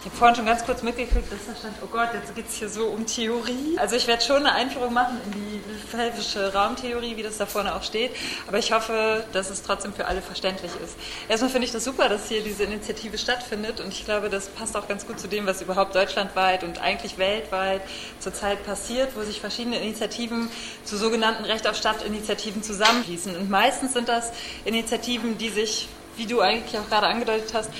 [0.00, 2.54] Ich habe vorhin schon ganz kurz mitgekriegt, dass da stand, oh Gott, jetzt geht es
[2.54, 3.76] hier so um Theorie.
[3.78, 7.74] Also ich werde schon eine Einführung machen in die pfälzische Raumtheorie, wie das da vorne
[7.74, 8.12] auch steht.
[8.46, 10.94] Aber ich hoffe, dass es trotzdem für alle verständlich ist.
[11.28, 13.80] Erstmal finde ich das super, dass hier diese Initiative stattfindet.
[13.80, 17.18] Und ich glaube, das passt auch ganz gut zu dem, was überhaupt deutschlandweit und eigentlich
[17.18, 17.80] weltweit
[18.20, 20.48] zurzeit passiert, wo sich verschiedene Initiativen
[20.84, 23.34] zu sogenannten Recht auf Stadt-Initiativen zusammenschließen.
[23.34, 24.30] Und meistens sind das
[24.64, 27.70] Initiativen, die sich, wie du eigentlich auch gerade angedeutet hast,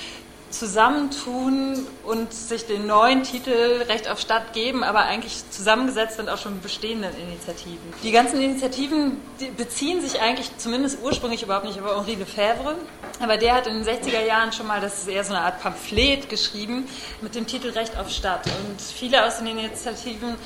[0.50, 6.38] zusammentun und sich den neuen Titel Recht auf Stadt geben, aber eigentlich zusammengesetzt sind auch
[6.38, 7.92] schon bestehenden Initiativen.
[8.02, 9.18] Die ganzen Initiativen
[9.56, 12.76] beziehen sich eigentlich zumindest ursprünglich überhaupt nicht über Henri Lefebvre,
[13.20, 15.60] aber der hat in den 60er Jahren schon mal, das ist eher so eine Art
[15.62, 16.88] Pamphlet geschrieben
[17.20, 18.46] mit dem Titel Recht auf Stadt.
[18.46, 20.36] Und viele aus den Initiativen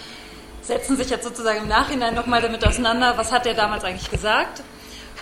[0.62, 4.62] setzen sich jetzt sozusagen im Nachhinein nochmal damit auseinander, was hat der damals eigentlich gesagt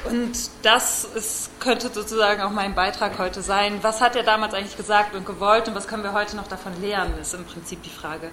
[0.04, 0.32] und
[0.62, 3.78] das ist, könnte sozusagen auch mein Beitrag heute sein.
[3.82, 6.80] Was hat er damals eigentlich gesagt und gewollt und was können wir heute noch davon
[6.80, 8.30] lernen, ist im Prinzip die Frage.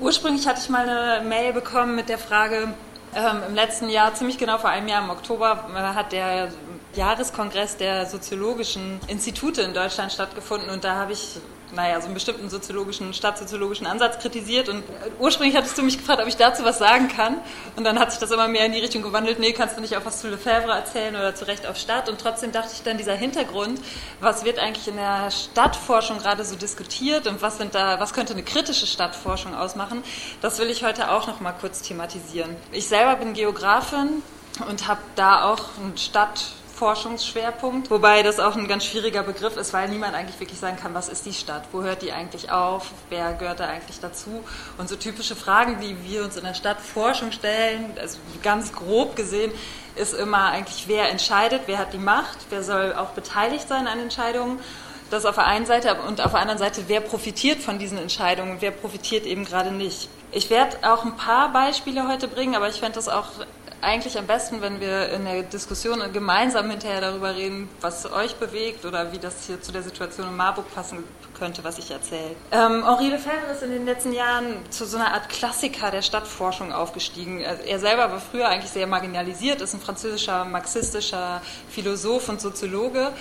[0.00, 2.74] Ursprünglich hatte ich mal eine Mail bekommen mit der Frage,
[3.14, 6.48] ähm, im letzten Jahr, ziemlich genau vor einem Jahr im Oktober, äh, hat der
[6.94, 11.38] Jahreskongress der soziologischen Institute in Deutschland stattgefunden und da habe ich
[11.74, 14.68] naja, so einen bestimmten soziologischen, stadtsoziologischen Ansatz kritisiert.
[14.68, 14.82] Und
[15.18, 17.36] ursprünglich hattest du mich gefragt, ob ich dazu was sagen kann.
[17.76, 19.96] Und dann hat sich das immer mehr in die Richtung gewandelt, nee, kannst du nicht
[19.96, 22.08] auch was zu Lefebvre erzählen oder zu Recht auf Stadt.
[22.08, 23.80] Und trotzdem dachte ich dann, dieser Hintergrund,
[24.20, 28.32] was wird eigentlich in der Stadtforschung gerade so diskutiert und was, sind da, was könnte
[28.32, 30.02] eine kritische Stadtforschung ausmachen,
[30.40, 32.56] das will ich heute auch noch mal kurz thematisieren.
[32.72, 34.22] Ich selber bin Geografin
[34.68, 39.72] und habe da auch ein Stadt Forschungsschwerpunkt, wobei das auch ein ganz schwieriger Begriff ist,
[39.72, 42.90] weil niemand eigentlich wirklich sagen kann, was ist die Stadt, wo hört die eigentlich auf,
[43.10, 44.42] wer gehört da eigentlich dazu?
[44.76, 49.52] Und so typische Fragen, die wir uns in der Stadtforschung stellen, also ganz grob gesehen,
[49.94, 54.00] ist immer eigentlich, wer entscheidet, wer hat die Macht, wer soll auch beteiligt sein an
[54.00, 54.58] Entscheidungen?
[55.10, 58.56] Das auf der einen Seite und auf der anderen Seite, wer profitiert von diesen Entscheidungen,
[58.60, 60.08] wer profitiert eben gerade nicht.
[60.32, 63.26] Ich werde auch ein paar Beispiele heute bringen, aber ich fände das auch
[63.84, 68.84] eigentlich am besten, wenn wir in der Diskussion gemeinsam hinterher darüber reden, was euch bewegt
[68.84, 71.04] oder wie das hier zu der Situation in Marburg passen
[71.38, 72.36] könnte, was ich erzähle.
[72.50, 76.72] Ähm, Henri Lefebvre ist in den letzten Jahren zu so einer Art Klassiker der Stadtforschung
[76.72, 77.40] aufgestiegen.
[77.40, 83.12] Er selber war früher eigentlich sehr marginalisiert, ist ein französischer marxistischer Philosoph und Soziologe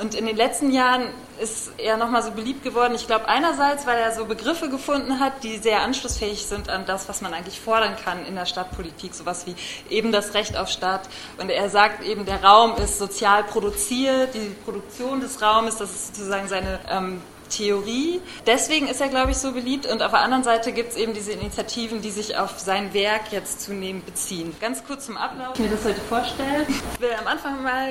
[0.00, 1.08] und in den letzten Jahren
[1.40, 2.94] ist er nochmal so beliebt geworden.
[2.94, 7.08] Ich glaube, einerseits, weil er so Begriffe gefunden hat, die sehr anschlussfähig sind an das,
[7.08, 9.14] was man eigentlich fordern kann in der Stadtpolitik.
[9.14, 9.54] Sowas wie
[9.94, 11.08] eben das Recht auf Stadt.
[11.38, 16.16] Und er sagt eben, der Raum ist sozial produziert, die Produktion des Raumes, das ist
[16.16, 18.20] sozusagen seine ähm, Theorie.
[18.46, 19.86] Deswegen ist er, glaube ich, so beliebt.
[19.86, 23.32] Und auf der anderen Seite gibt es eben diese Initiativen, die sich auf sein Werk
[23.32, 24.54] jetzt zunehmend beziehen.
[24.60, 25.54] Ganz kurz zum Ablauf.
[25.54, 26.66] Ich mir das heute vorstellen.
[26.68, 27.90] Ich will am Anfang mal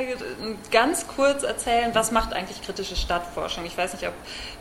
[0.72, 3.66] ganz kurz erzählen, was macht eigentlich kritische Stadtforschung.
[3.66, 4.14] Ich weiß nicht, ob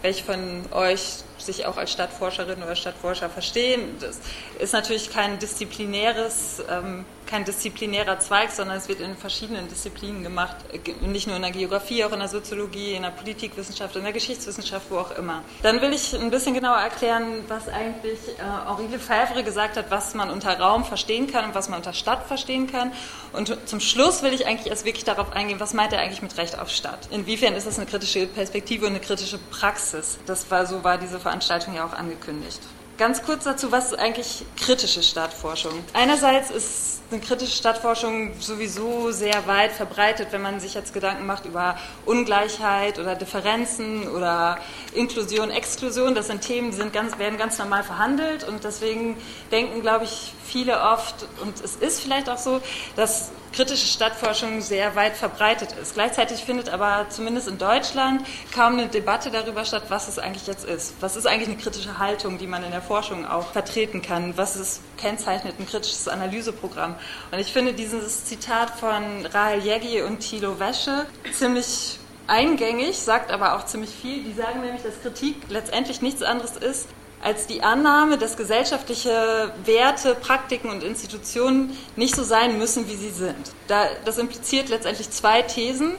[0.02, 3.96] welche von euch sich auch als Stadtforscherin oder Stadtforscher verstehen.
[4.00, 4.20] Das
[4.58, 10.54] ist natürlich kein disziplinäres, ähm, kein disziplinärer Zweig, sondern es wird in verschiedenen Disziplinen gemacht,
[11.00, 14.86] nicht nur in der Geografie, auch in der Soziologie, in der Politikwissenschaft, in der Geschichtswissenschaft,
[14.88, 15.42] wo auch immer.
[15.64, 20.14] Dann will ich ein bisschen genauer erklären, was eigentlich äh, Henri Lefebvre gesagt hat, was
[20.14, 22.92] man unter Raum verstehen kann und was man unter Stadt verstehen kann.
[23.32, 26.36] Und zum Schluss will ich eigentlich erst wirklich darauf eingehen, was meint er eigentlich mit
[26.38, 27.08] Recht auf Stadt?
[27.10, 30.18] Inwiefern ist das eine kritische Perspektive und eine kritische Praxis?
[30.26, 32.60] Das war so war diese Veranstaltung ja auch angekündigt.
[32.96, 35.72] Ganz kurz dazu, was ist eigentlich kritische Stadtforschung?
[35.94, 41.44] Einerseits ist eine kritische Stadtforschung sowieso sehr weit verbreitet, wenn man sich jetzt Gedanken macht
[41.44, 44.58] über Ungleichheit oder Differenzen oder
[44.94, 46.14] Inklusion, Exklusion.
[46.14, 49.16] Das sind Themen, die sind ganz, werden ganz normal verhandelt und deswegen
[49.50, 52.60] denken, glaube ich, viele oft, und es ist vielleicht auch so,
[52.96, 55.94] dass kritische Stadtforschung sehr weit verbreitet ist.
[55.94, 60.64] Gleichzeitig findet aber zumindest in Deutschland kaum eine Debatte darüber statt, was es eigentlich jetzt
[60.64, 60.94] ist.
[61.00, 64.36] Was ist eigentlich eine kritische Haltung, die man in der Forschung auch vertreten kann?
[64.36, 66.96] Was ist kennzeichnet ein kritisches Analyseprogramm?
[67.30, 73.54] Und ich finde dieses Zitat von Rahel Jeggi und Thilo Wäsche ziemlich eingängig, sagt aber
[73.54, 74.24] auch ziemlich viel.
[74.24, 76.88] Die sagen nämlich, dass Kritik letztendlich nichts anderes ist
[77.24, 83.10] als die Annahme, dass gesellschaftliche Werte, Praktiken und Institutionen nicht so sein müssen, wie sie
[83.10, 83.52] sind.
[83.66, 85.94] das impliziert letztendlich zwei Thesen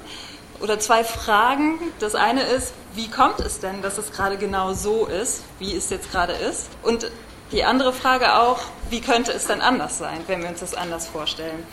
[0.61, 1.79] oder zwei Fragen.
[1.99, 5.89] Das eine ist, wie kommt es denn, dass es gerade genau so ist, wie es
[5.89, 6.69] jetzt gerade ist?
[6.83, 7.11] Und
[7.51, 8.59] die andere Frage auch,
[8.91, 11.65] wie könnte es denn anders sein, wenn wir uns das anders vorstellen?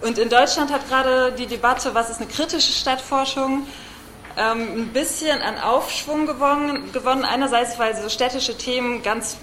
[0.00, 3.64] Und in Deutschland hat gerade die Debatte, was ist eine kritische Stadtforschung,
[4.36, 7.24] ähm, ein bisschen an Aufschwung gewonnen, gewonnen.
[7.24, 9.36] Einerseits, weil so städtische Themen ganz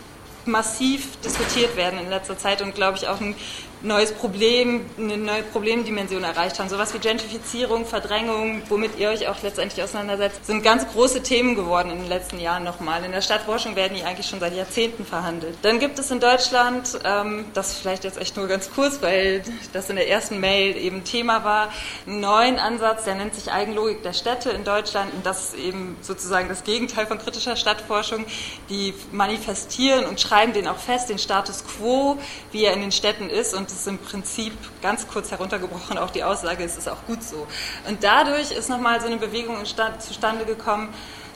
[0.45, 3.35] massiv diskutiert werden in letzter Zeit und glaube ich auch ein
[3.81, 6.69] neues Problem, eine neue Problemdimension erreicht haben.
[6.69, 11.91] Sowas wie Gentrifizierung, Verdrängung, womit ihr euch auch letztendlich auseinandersetzt, sind ganz große Themen geworden
[11.91, 13.03] in den letzten Jahren nochmal.
[13.05, 15.57] In der Stadtforschung werden die eigentlich schon seit Jahrzehnten verhandelt.
[15.61, 19.89] Dann gibt es in Deutschland, ähm, das vielleicht jetzt echt nur ganz kurz, weil das
[19.89, 21.71] in der ersten Mail eben Thema war,
[22.05, 25.95] einen neuen Ansatz, der nennt sich Eigenlogik der Städte in Deutschland und das ist eben
[26.01, 28.25] sozusagen das Gegenteil von kritischer Stadtforschung.
[28.69, 32.17] Die manifestieren und schreiben den auch fest, den Status quo,
[32.51, 36.09] wie er in den Städten ist und das ist im Prinzip ganz kurz heruntergebrochen auch
[36.09, 37.47] die Aussage, es ist auch gut so.
[37.87, 40.93] Und dadurch ist nochmal so eine Bewegung zustande gekommen,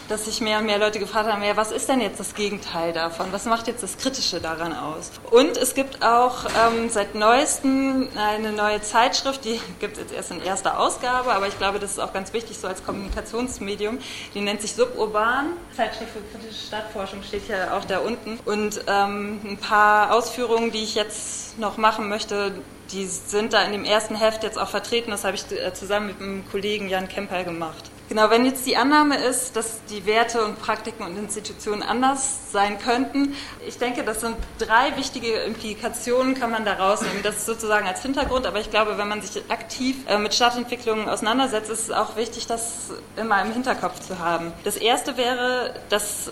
[0.10, 2.94] dass sich mehr und mehr Leute gefragt haben, ja, was ist denn jetzt das Gegenteil
[2.94, 3.28] davon?
[3.32, 5.12] Was macht jetzt das Kritische daran aus?
[5.32, 10.32] Und es gibt auch ähm, seit neuestem eine neue Zeitschrift, die gibt es jetzt erst
[10.32, 14.00] in erster Ausgabe, aber ich glaube, das ist auch ganz wichtig so als Kommunikationsmedium.
[14.34, 15.54] Die nennt sich Suburban.
[15.76, 18.40] Zeitschrift für kritische Stadtforschung steht ja auch da unten.
[18.46, 22.54] Und ähm, ein paar Ausführungen, die ich jetzt noch machen möchte,
[22.92, 25.12] die sind da in dem ersten Heft jetzt auch vertreten.
[25.12, 27.93] Das habe ich äh, zusammen mit dem Kollegen Jan Kemper gemacht.
[28.14, 32.78] Genau, wenn jetzt die Annahme ist, dass die Werte und Praktiken und Institutionen anders sein
[32.78, 33.36] könnten,
[33.68, 37.24] ich denke, das sind drei wichtige Implikationen, kann man da rausnehmen.
[37.24, 41.10] Das ist sozusagen als Hintergrund, aber ich glaube, wenn man sich aktiv äh, mit Stadtentwicklungen
[41.10, 44.54] auseinandersetzt, ist es auch wichtig, das immer im Hinterkopf zu haben.
[44.64, 46.30] Das erste wäre, dass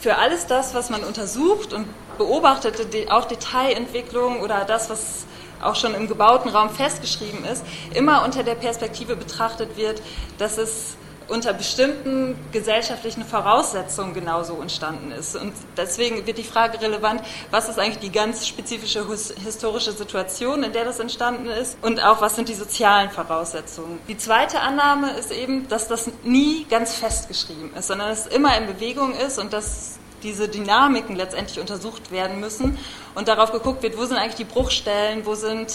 [0.00, 1.86] für alles das, was man untersucht und
[2.18, 2.74] beobachtet,
[3.08, 5.26] auch Detailentwicklung oder das, was
[5.62, 10.02] auch schon im gebauten Raum festgeschrieben ist, immer unter der Perspektive betrachtet wird,
[10.38, 10.96] dass es
[11.30, 15.36] unter bestimmten gesellschaftlichen Voraussetzungen genauso entstanden ist.
[15.36, 19.06] Und deswegen wird die Frage relevant, was ist eigentlich die ganz spezifische
[19.42, 23.98] historische Situation, in der das entstanden ist und auch was sind die sozialen Voraussetzungen.
[24.08, 28.66] Die zweite Annahme ist eben, dass das nie ganz festgeschrieben ist, sondern es immer in
[28.66, 32.78] Bewegung ist und dass diese Dynamiken letztendlich untersucht werden müssen
[33.14, 35.72] und darauf geguckt wird, wo sind eigentlich die Bruchstellen, wo sind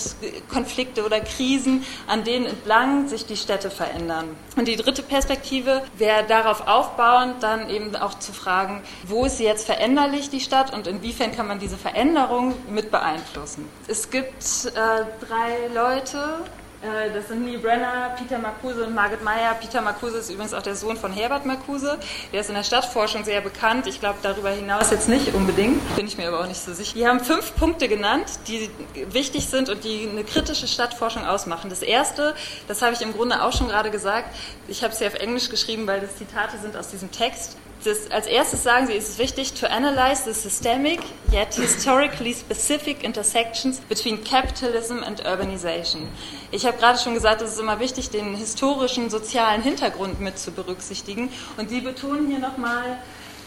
[0.52, 4.36] Konflikte oder Krisen, an denen entlang sich die Städte verändern.
[4.56, 9.46] Und die dritte Perspektive wäre darauf aufbauend dann eben auch zu fragen, wo ist sie
[9.46, 13.68] jetzt veränderlich, die Stadt, und inwiefern kann man diese Veränderung mit beeinflussen.
[13.88, 14.72] Es gibt äh,
[15.26, 16.40] drei Leute,
[17.14, 19.56] das sind Neil Brenner, Peter Marcuse und Margit Meyer.
[19.56, 21.98] Peter Marcuse ist übrigens auch der Sohn von Herbert Marcuse.
[22.32, 23.88] Der ist in der Stadtforschung sehr bekannt.
[23.88, 25.96] Ich glaube, darüber hinaus jetzt nicht unbedingt.
[25.96, 26.94] Bin ich mir aber auch nicht so sicher.
[26.96, 28.70] Die haben fünf Punkte genannt, die
[29.12, 31.70] wichtig sind und die eine kritische Stadtforschung ausmachen.
[31.70, 32.36] Das erste,
[32.68, 34.36] das habe ich im Grunde auch schon gerade gesagt.
[34.68, 37.58] Ich habe es ja auf Englisch geschrieben, weil das Zitate sind aus diesem Text.
[37.86, 41.02] Das, als erstes sagen sie, es ist wichtig to analyze the systemic
[41.32, 46.08] yet historically specific intersections between capitalism and urbanization.
[46.50, 50.52] Ich habe gerade schon gesagt, es ist immer wichtig, den historischen, sozialen Hintergrund mit zu
[50.52, 51.30] berücksichtigen.
[51.58, 52.98] Und sie betonen hier nochmal,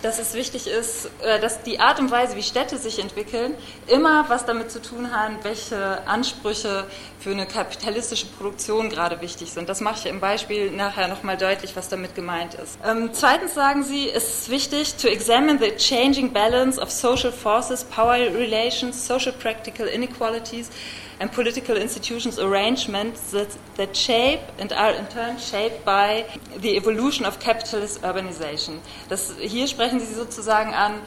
[0.03, 3.55] dass es wichtig ist, äh, dass die Art und Weise, wie Städte sich entwickeln,
[3.87, 6.87] immer was damit zu tun haben, welche Ansprüche
[7.19, 9.69] für eine kapitalistische Produktion gerade wichtig sind.
[9.69, 12.79] Das mache ich im Beispiel nachher nochmal deutlich, was damit gemeint ist.
[12.87, 17.83] Ähm, zweitens sagen Sie, es ist wichtig, to examine the changing balance of social forces,
[17.85, 20.71] power relations, social practical inequalities,
[21.20, 26.25] and political institutions arrangements that, that shape and are in turn shaped by
[26.61, 28.79] the evolution of capitalist urbanization.
[29.09, 31.00] Das, hier sprechen Sie sozusagen an,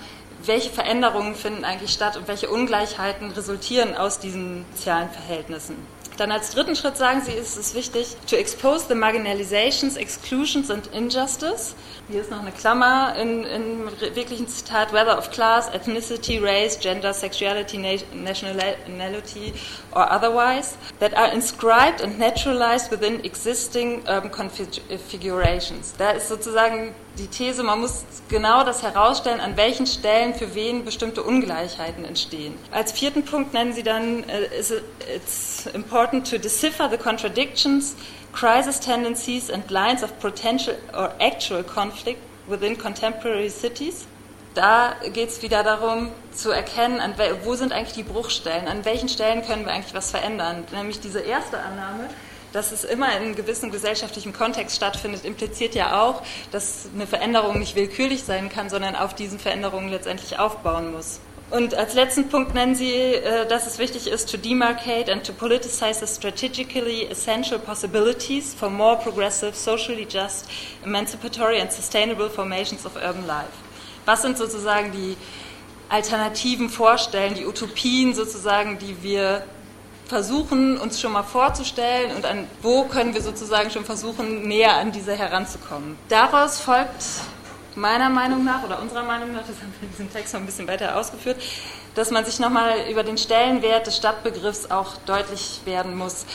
[0.44, 5.76] welche Veränderungen finden eigentlich statt und welche Ungleichheiten resultieren aus diesen sozialen Verhältnissen.
[6.18, 10.88] Dann als dritten Schritt sagen Sie, ist es wichtig, to expose the marginalizations, exclusions and
[10.94, 11.76] injustice.
[12.10, 13.86] Hier ist noch eine Klammer in, in
[14.16, 17.78] wirklichen Zitat, whether of class, ethnicity, race, gender, sexuality,
[18.14, 19.54] nationality
[19.94, 25.94] or otherwise, that are inscribed and naturalized within existing urban configurations.
[25.98, 30.86] Da ist sozusagen die These, man muss genau das herausstellen, an welchen Stellen für wen
[30.86, 32.58] bestimmte Ungleichheiten entstehen.
[32.72, 34.84] Als vierten Punkt nennen Sie dann, it,
[35.16, 37.96] it's important to decipher the contradictions,
[38.32, 44.08] crisis tendencies and lines of potential or actual conflict within contemporary cities.
[44.54, 47.00] Da geht es wieder darum zu erkennen,
[47.44, 50.66] wo sind eigentlich die Bruchstellen, an welchen Stellen können wir eigentlich was verändern.
[50.74, 52.10] Nämlich diese erste Annahme,
[52.54, 57.60] dass es immer in einem gewissen gesellschaftlichen Kontext stattfindet, impliziert ja auch, dass eine Veränderung
[57.60, 61.20] nicht willkürlich sein kann, sondern auf diesen Veränderungen letztendlich aufbauen muss.
[61.52, 65.34] Und als letzten Punkt nennen Sie, äh, dass es wichtig ist, to demarcate and to
[65.34, 70.48] politicize the strategically essential possibilities for more progressive, socially just,
[70.86, 73.52] emancipatory and sustainable formations of urban life.
[74.06, 75.18] Was sind sozusagen die
[75.90, 79.44] alternativen Vorstellen, die Utopien sozusagen, die wir
[80.12, 84.92] versuchen, uns schon mal vorzustellen und an wo können wir sozusagen schon versuchen, näher an
[84.92, 85.98] diese heranzukommen.
[86.10, 87.06] Daraus folgt
[87.76, 90.46] meiner Meinung nach oder unserer Meinung nach, das haben wir in diesem Text noch ein
[90.46, 91.38] bisschen weiter ausgeführt,
[91.96, 96.26] dass man sich nochmal über den Stellenwert des Stadtbegriffs auch deutlich werden muss.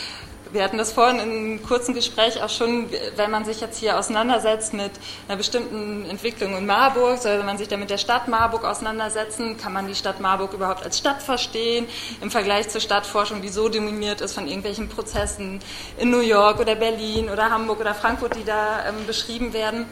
[0.52, 2.86] Wir hatten das vorhin in einem kurzen Gespräch auch schon,
[3.16, 4.92] wenn man sich jetzt hier auseinandersetzt mit
[5.26, 9.72] einer bestimmten Entwicklung in Marburg, soll man sich dann mit der Stadt Marburg auseinandersetzen, kann
[9.72, 11.86] man die Stadt Marburg überhaupt als Stadt verstehen,
[12.20, 15.60] im Vergleich zur Stadtforschung, die so dominiert ist von irgendwelchen Prozessen
[15.98, 19.86] in New York oder Berlin oder Hamburg oder Frankfurt, die da ähm, beschrieben werden.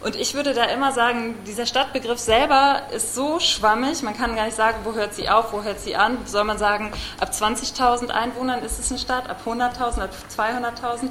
[0.00, 4.44] Und ich würde da immer sagen, dieser Stadtbegriff selber ist so schwammig, man kann gar
[4.44, 6.18] nicht sagen, wo hört sie auf, wo hört sie an.
[6.24, 11.10] Soll man sagen, ab 20.000 Einwohnern ist es eine Stadt, ab 100.000, ab 200.000?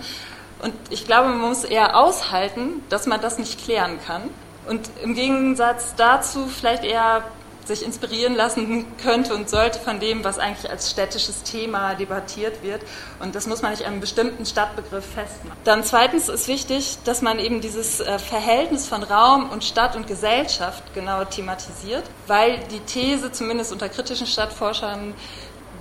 [0.60, 4.24] Und ich glaube, man muss eher aushalten, dass man das nicht klären kann.
[4.68, 7.24] Und im Gegensatz dazu vielleicht eher
[7.68, 12.82] sich inspirieren lassen könnte und sollte von dem, was eigentlich als städtisches Thema debattiert wird.
[13.20, 15.58] Und das muss man nicht an einem bestimmten Stadtbegriff festmachen.
[15.64, 20.08] Dann zweitens ist wichtig, dass man eben dieses äh, Verhältnis von Raum und Stadt und
[20.08, 25.14] Gesellschaft genau thematisiert, weil die These, zumindest unter kritischen Stadtforschern,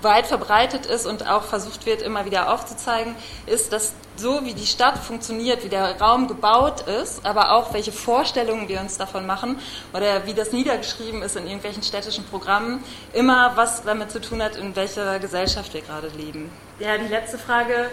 [0.03, 3.15] weit verbreitet ist und auch versucht wird, immer wieder aufzuzeigen,
[3.47, 7.93] ist, dass so wie die Stadt funktioniert, wie der Raum gebaut ist, aber auch welche
[7.93, 9.59] Vorstellungen wir uns davon machen
[9.93, 14.57] oder wie das niedergeschrieben ist in irgendwelchen städtischen Programmen, immer was damit zu tun hat,
[14.57, 16.51] in welcher Gesellschaft wir gerade leben.
[16.79, 17.91] Ja, die letzte Frage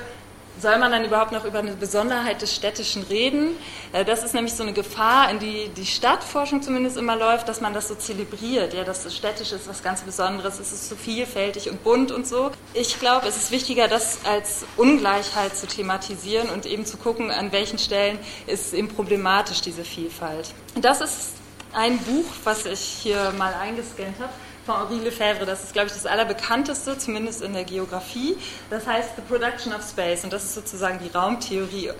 [0.59, 3.55] soll man dann überhaupt noch über eine Besonderheit des Städtischen reden?
[3.91, 7.61] Äh, das ist nämlich so eine Gefahr, in die die Stadtforschung zumindest immer läuft, dass
[7.61, 11.69] man das so zelebriert, ja, das Städtische ist was ganz Besonderes, es ist so vielfältig
[11.69, 12.51] und bunt und so.
[12.73, 17.51] Ich glaube, es ist wichtiger, das als Ungleichheit zu thematisieren und eben zu gucken, an
[17.51, 20.53] welchen Stellen ist eben problematisch diese Vielfalt.
[20.75, 21.33] Das ist
[21.73, 24.31] ein Buch, was ich hier mal eingescannt habe
[24.65, 25.45] von Henri Lefebvre.
[25.45, 28.37] Das ist, glaube ich, das allerbekannteste, zumindest in der Geografie.
[28.69, 30.23] Das heißt The Production of Space.
[30.23, 31.93] Und das ist sozusagen die Raumtheorie äh,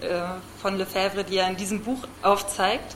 [0.61, 2.95] von Lefebvre, die er in diesem Buch aufzeigt.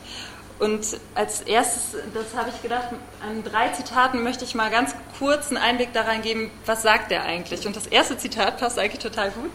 [0.59, 2.88] Und als erstes, das habe ich gedacht,
[3.21, 7.24] an drei Zitaten möchte ich mal ganz kurz einen Einblick da reingeben, was sagt er
[7.24, 7.67] eigentlich.
[7.67, 9.51] Und das erste Zitat passt eigentlich total gut.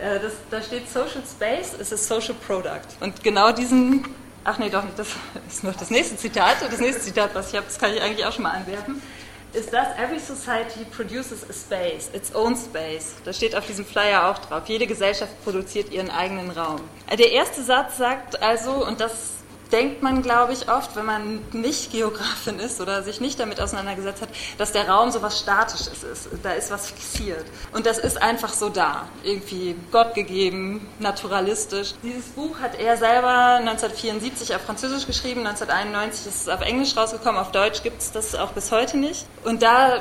[0.00, 2.96] Äh, das, da steht Social Space is a social product.
[3.00, 4.06] Und genau diesen,
[4.44, 5.08] ach nee, doch das
[5.48, 6.56] ist noch das nächste Zitat.
[6.62, 9.02] Das nächste Zitat, was ich habe, das kann ich eigentlich auch schon mal anwerfen
[9.52, 13.14] ist das, every society produces a space, its own space.
[13.24, 14.62] Das steht auf diesem Flyer auch drauf.
[14.66, 16.80] Jede Gesellschaft produziert ihren eigenen Raum.
[17.10, 19.37] Der erste Satz sagt also, und das
[19.72, 24.22] denkt man, glaube ich, oft, wenn man nicht Geografin ist oder sich nicht damit auseinandergesetzt
[24.22, 26.28] hat, dass der Raum so was Statisches ist.
[26.42, 27.44] Da ist was fixiert.
[27.72, 29.08] Und das ist einfach so da.
[29.22, 31.94] Irgendwie Gott gegeben, naturalistisch.
[32.02, 37.40] Dieses Buch hat er selber 1974 auf Französisch geschrieben, 1991 ist es auf Englisch rausgekommen,
[37.40, 39.26] auf Deutsch gibt es das auch bis heute nicht.
[39.44, 40.00] Und da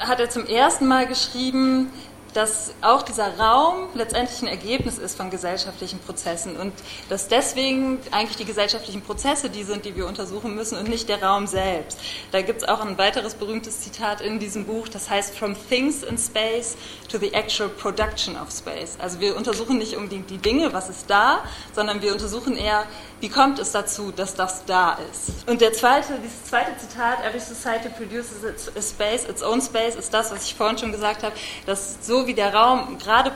[0.00, 1.92] hat er zum ersten Mal geschrieben,
[2.34, 6.72] dass auch dieser Raum letztendlich ein Ergebnis ist von gesellschaftlichen Prozessen und
[7.08, 11.22] dass deswegen eigentlich die gesellschaftlichen Prozesse die sind, die wir untersuchen müssen und nicht der
[11.22, 11.98] Raum selbst.
[12.32, 16.02] Da gibt es auch ein weiteres berühmtes Zitat in diesem Buch, das heißt From Things
[16.02, 16.76] in Space
[17.08, 18.96] to the Actual Production of Space.
[18.98, 22.84] Also wir untersuchen nicht unbedingt die Dinge, was ist da, sondern wir untersuchen eher,
[23.24, 25.48] wie kommt es dazu, dass das da ist.
[25.48, 30.12] Und der zweite, dieses zweite Zitat, Every Society produces its space, its own space, ist
[30.12, 33.32] das, was ich vorhin schon gesagt habe, dass so wie der Raum gerade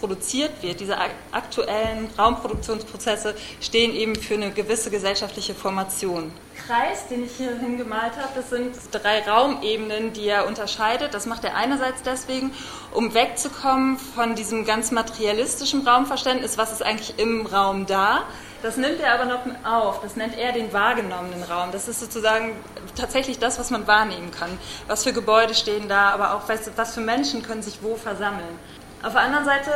[0.00, 0.98] produziert wird, diese
[1.30, 6.32] aktuellen Raumproduktionsprozesse stehen eben für eine gewisse gesellschaftliche Formation.
[6.66, 11.14] Kreis, den ich hier hingemalt habe, das sind drei Raumebenen, die er unterscheidet.
[11.14, 12.52] Das macht er einerseits deswegen,
[12.92, 18.24] um wegzukommen von diesem ganz materialistischen Raumverständnis, was ist eigentlich im Raum da,
[18.62, 20.00] das nimmt er aber noch auf.
[20.00, 21.70] Das nennt er den wahrgenommenen Raum.
[21.72, 22.56] Das ist sozusagen
[22.96, 24.58] tatsächlich das, was man wahrnehmen kann.
[24.86, 28.58] Was für Gebäude stehen da, aber auch was, für Menschen können sich wo versammeln.
[29.02, 29.70] Auf der anderen Seite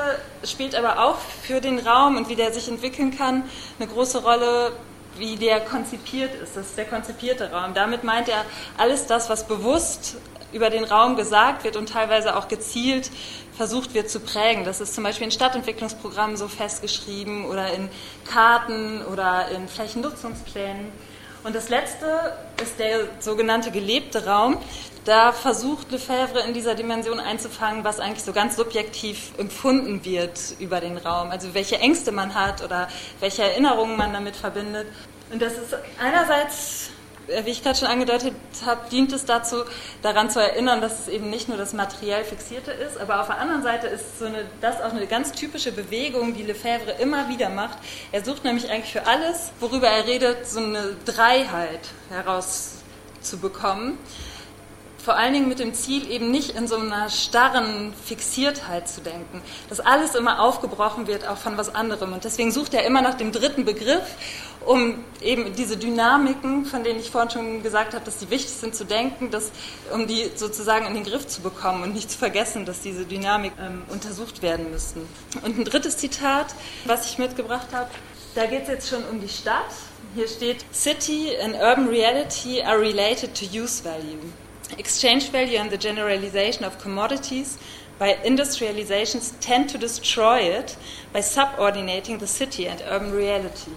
[0.44, 3.44] spielt aber auch für den Raum und wie der sich entwickeln kann
[3.78, 4.72] eine große Rolle,
[5.16, 6.56] wie der konzipiert ist.
[6.56, 7.74] Das ist der konzipierte Raum.
[7.74, 8.44] Damit meint er
[8.78, 10.16] alles das, was bewusst
[10.52, 13.10] über den Raum gesagt wird und teilweise auch gezielt
[13.56, 14.64] versucht wird zu prägen.
[14.64, 17.88] Das ist zum Beispiel in Stadtentwicklungsprogrammen so festgeschrieben oder in
[18.24, 20.88] Karten oder in Flächennutzungsplänen.
[21.44, 24.58] Und das letzte ist der sogenannte gelebte Raum.
[25.04, 30.80] Da versucht Lefebvre in dieser Dimension einzufangen, was eigentlich so ganz subjektiv empfunden wird über
[30.80, 31.30] den Raum.
[31.30, 34.86] Also welche Ängste man hat oder welche Erinnerungen man damit verbindet.
[35.32, 36.90] Und das ist einerseits
[37.44, 39.56] wie ich gerade schon angedeutet habe, dient es dazu,
[40.02, 43.38] daran zu erinnern, dass es eben nicht nur das materiell Fixierte ist, aber auf der
[43.38, 47.48] anderen Seite ist so eine, das auch eine ganz typische Bewegung, die Lefebvre immer wieder
[47.48, 47.78] macht.
[48.10, 53.98] Er sucht nämlich eigentlich für alles, worüber er redet, so eine Dreiheit herauszubekommen.
[55.02, 59.42] Vor allen Dingen mit dem Ziel, eben nicht in so einer starren Fixiertheit zu denken,
[59.68, 62.12] dass alles immer aufgebrochen wird, auch von was anderem.
[62.12, 64.04] Und deswegen sucht er immer nach dem dritten Begriff,
[64.64, 68.76] um eben diese Dynamiken, von denen ich vorhin schon gesagt habe, dass die wichtig sind
[68.76, 69.50] zu denken, dass,
[69.92, 73.54] um die sozusagen in den Griff zu bekommen und nicht zu vergessen, dass diese Dynamik
[73.60, 75.00] ähm, untersucht werden müssten.
[75.42, 76.54] Und ein drittes Zitat,
[76.84, 77.90] was ich mitgebracht habe,
[78.36, 79.66] da geht es jetzt schon um die Stadt.
[80.14, 84.20] Hier steht, City and urban reality are related to use value.
[84.78, 87.58] Exchange value and the generalization of commodities
[87.98, 90.76] by industrializations tend to destroy it
[91.12, 93.70] by subordinating the city and urban reality.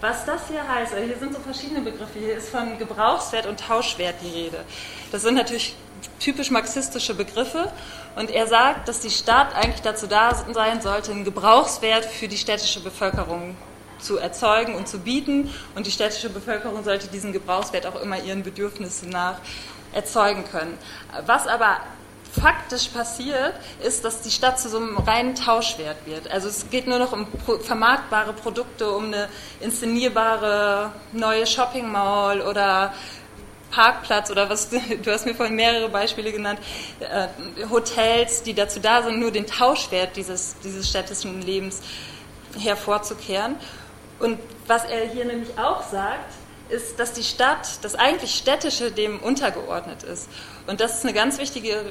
[0.00, 2.20] Was das hier heißt, also hier sind so verschiedene Begriffe.
[2.20, 4.64] Hier ist von Gebrauchswert und Tauschwert die Rede.
[5.10, 5.74] Das sind natürlich
[6.20, 7.72] typisch marxistische Begriffe.
[8.14, 12.36] Und er sagt, dass die Stadt eigentlich dazu da sein sollte, einen Gebrauchswert für die
[12.36, 13.56] städtische Bevölkerung
[13.98, 15.52] zu erzeugen und zu bieten.
[15.74, 19.40] Und die städtische Bevölkerung sollte diesen Gebrauchswert auch immer ihren Bedürfnissen nach
[19.92, 20.76] erzeugen können.
[21.26, 21.78] Was aber
[22.40, 26.30] faktisch passiert, ist, dass die Stadt zu so einem reinen Tauschwert wird.
[26.30, 27.26] Also es geht nur noch um
[27.62, 29.28] vermarktbare Produkte, um eine
[29.60, 32.92] inszenierbare neue Shopping Mall oder
[33.70, 34.70] Parkplatz oder was,
[35.02, 36.60] du hast mir vorhin mehrere Beispiele genannt,
[37.00, 37.28] äh,
[37.70, 41.80] Hotels, die dazu da sind, nur den Tauschwert dieses, dieses städtischen Lebens
[42.58, 43.56] hervorzukehren.
[44.20, 46.34] Und was er hier nämlich auch sagt,
[46.68, 50.28] ist, dass die Stadt, das eigentlich Städtische dem untergeordnet ist.
[50.66, 51.84] Und das ist eine ganz wichtige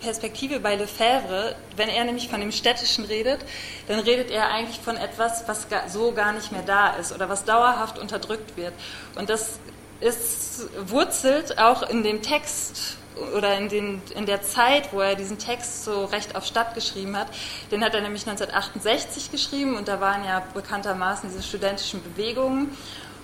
[0.00, 1.56] Perspektive bei Lefebvre.
[1.76, 3.40] Wenn er nämlich von dem Städtischen redet,
[3.86, 7.44] dann redet er eigentlich von etwas, was so gar nicht mehr da ist oder was
[7.44, 8.74] dauerhaft unterdrückt wird.
[9.16, 9.58] Und das
[10.00, 12.98] ist, wurzelt auch in dem Text
[13.36, 17.16] oder in, den, in der Zeit, wo er diesen Text so recht auf Stadt geschrieben
[17.16, 17.28] hat,
[17.70, 22.76] den hat er nämlich 1968 geschrieben und da waren ja bekanntermaßen diese studentischen Bewegungen.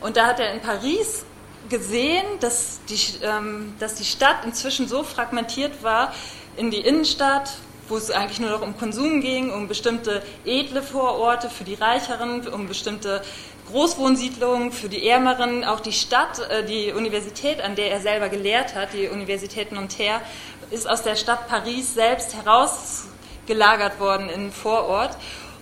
[0.04, 1.24] Und da hat er in Paris
[1.70, 6.12] gesehen, dass die, ähm, dass die Stadt inzwischen so fragmentiert war
[6.58, 7.54] in die Innenstadt,
[7.88, 12.46] wo es eigentlich nur noch um Konsum ging, um bestimmte edle Vororte für die Reicheren,
[12.48, 13.22] um bestimmte
[13.70, 18.74] Großwohnsiedlungen für die Ärmeren, auch die Stadt, äh, die Universität, an der er selber gelehrt
[18.74, 20.20] hat, die Universität Nanterre,
[20.70, 25.16] ist aus der Stadt Paris selbst herausgelagert worden in den Vorort.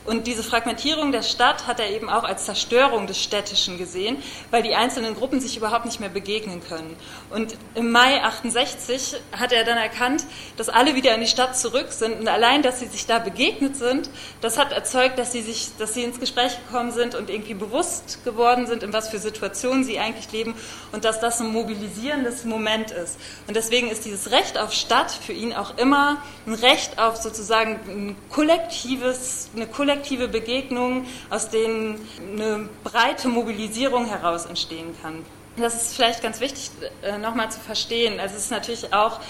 [0.05, 4.17] Und diese Fragmentierung der Stadt hat er eben auch als Zerstörung des Städtischen gesehen,
[4.51, 6.97] weil die einzelnen Gruppen sich überhaupt nicht mehr begegnen können.
[7.33, 10.25] Und im Mai 68 hat er dann erkannt,
[10.59, 13.75] dass alle wieder in die Stadt zurück sind und allein, dass sie sich da begegnet
[13.75, 14.11] sind,
[14.43, 18.23] das hat erzeugt, dass sie sich, dass sie ins Gespräch gekommen sind und irgendwie bewusst
[18.25, 20.55] geworden sind, in was für Situationen sie eigentlich leben
[20.93, 23.19] und dass das ein mobilisierendes Moment ist.
[23.47, 27.81] Und deswegen ist dieses Recht auf Stadt für ihn auch immer ein Recht auf sozusagen
[27.89, 35.25] ein kollektives, eine kollektive Begegnungen, aus denen eine breite Mobilisierung heraus entstehen kann.
[35.57, 36.71] Das ist vielleicht ganz wichtig
[37.03, 38.19] äh, nochmal zu verstehen.
[38.21, 39.21] Also es ist natürlich auch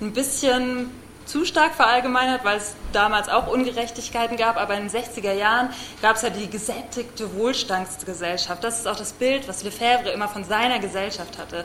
[0.00, 0.90] ein bisschen
[1.24, 6.16] zu stark verallgemeinert, weil es damals auch Ungerechtigkeiten gab, aber in den 60er Jahren gab
[6.16, 8.62] es ja die gesättigte Wohlstandsgesellschaft.
[8.64, 11.64] Das ist auch das Bild, was Lefebvre immer von seiner Gesellschaft hatte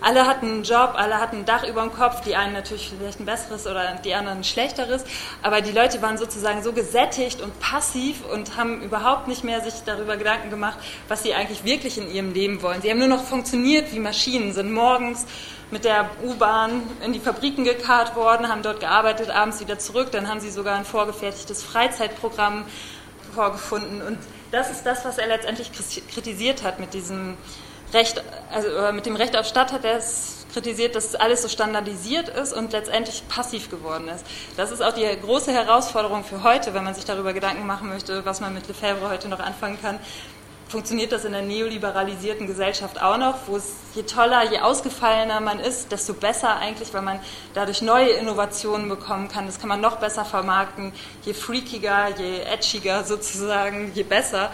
[0.00, 3.20] alle hatten einen Job, alle hatten ein Dach über dem Kopf, die einen natürlich vielleicht
[3.20, 5.04] ein besseres oder die anderen ein schlechteres,
[5.42, 9.74] aber die Leute waren sozusagen so gesättigt und passiv und haben überhaupt nicht mehr sich
[9.84, 10.78] darüber Gedanken gemacht,
[11.08, 12.82] was sie eigentlich wirklich in ihrem Leben wollen.
[12.82, 15.26] Sie haben nur noch funktioniert wie Maschinen, sind morgens
[15.70, 20.28] mit der U-Bahn in die Fabriken gekarrt worden, haben dort gearbeitet, abends wieder zurück, dann
[20.28, 22.64] haben sie sogar ein vorgefertigtes Freizeitprogramm
[23.34, 24.02] vorgefunden.
[24.02, 24.18] Und
[24.52, 25.70] das ist das, was er letztendlich
[26.12, 27.36] kritisiert hat mit diesem
[27.96, 32.28] Recht, also mit dem Recht auf Stadt hat er es kritisiert, dass alles so standardisiert
[32.28, 34.24] ist und letztendlich passiv geworden ist.
[34.56, 38.24] Das ist auch die große Herausforderung für heute, wenn man sich darüber Gedanken machen möchte,
[38.26, 39.98] was man mit Lefebvre heute noch anfangen kann.
[40.68, 45.60] Funktioniert das in der neoliberalisierten Gesellschaft auch noch, wo es je toller, je ausgefallener man
[45.60, 47.20] ist, desto besser eigentlich, weil man
[47.54, 49.46] dadurch neue Innovationen bekommen kann.
[49.46, 50.92] Das kann man noch besser vermarkten.
[51.24, 54.50] Je freakiger, je edgiger sozusagen, je besser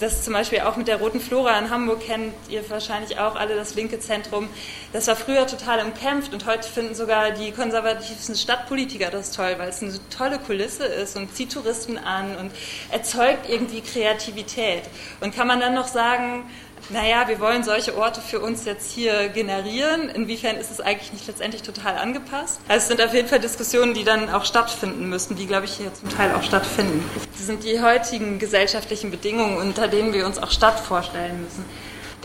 [0.00, 3.54] das zum Beispiel auch mit der Roten Flora in Hamburg kennt ihr wahrscheinlich auch alle
[3.54, 4.48] das linke Zentrum.
[4.92, 9.68] Das war früher total umkämpft und heute finden sogar die konservativsten Stadtpolitiker das toll, weil
[9.68, 12.50] es eine tolle Kulisse ist und zieht Touristen an und
[12.90, 14.82] erzeugt irgendwie Kreativität.
[15.20, 16.44] Und kann man dann noch sagen,
[16.88, 20.08] naja, wir wollen solche Orte für uns jetzt hier generieren.
[20.08, 22.60] Inwiefern ist es eigentlich nicht letztendlich total angepasst?
[22.68, 25.72] Also es sind auf jeden Fall Diskussionen, die dann auch stattfinden müssen, die, glaube ich,
[25.72, 27.04] hier zum Teil auch stattfinden.
[27.32, 31.64] Das sind die heutigen gesellschaftlichen Bedingungen, unter denen wir uns auch Stadt vorstellen müssen.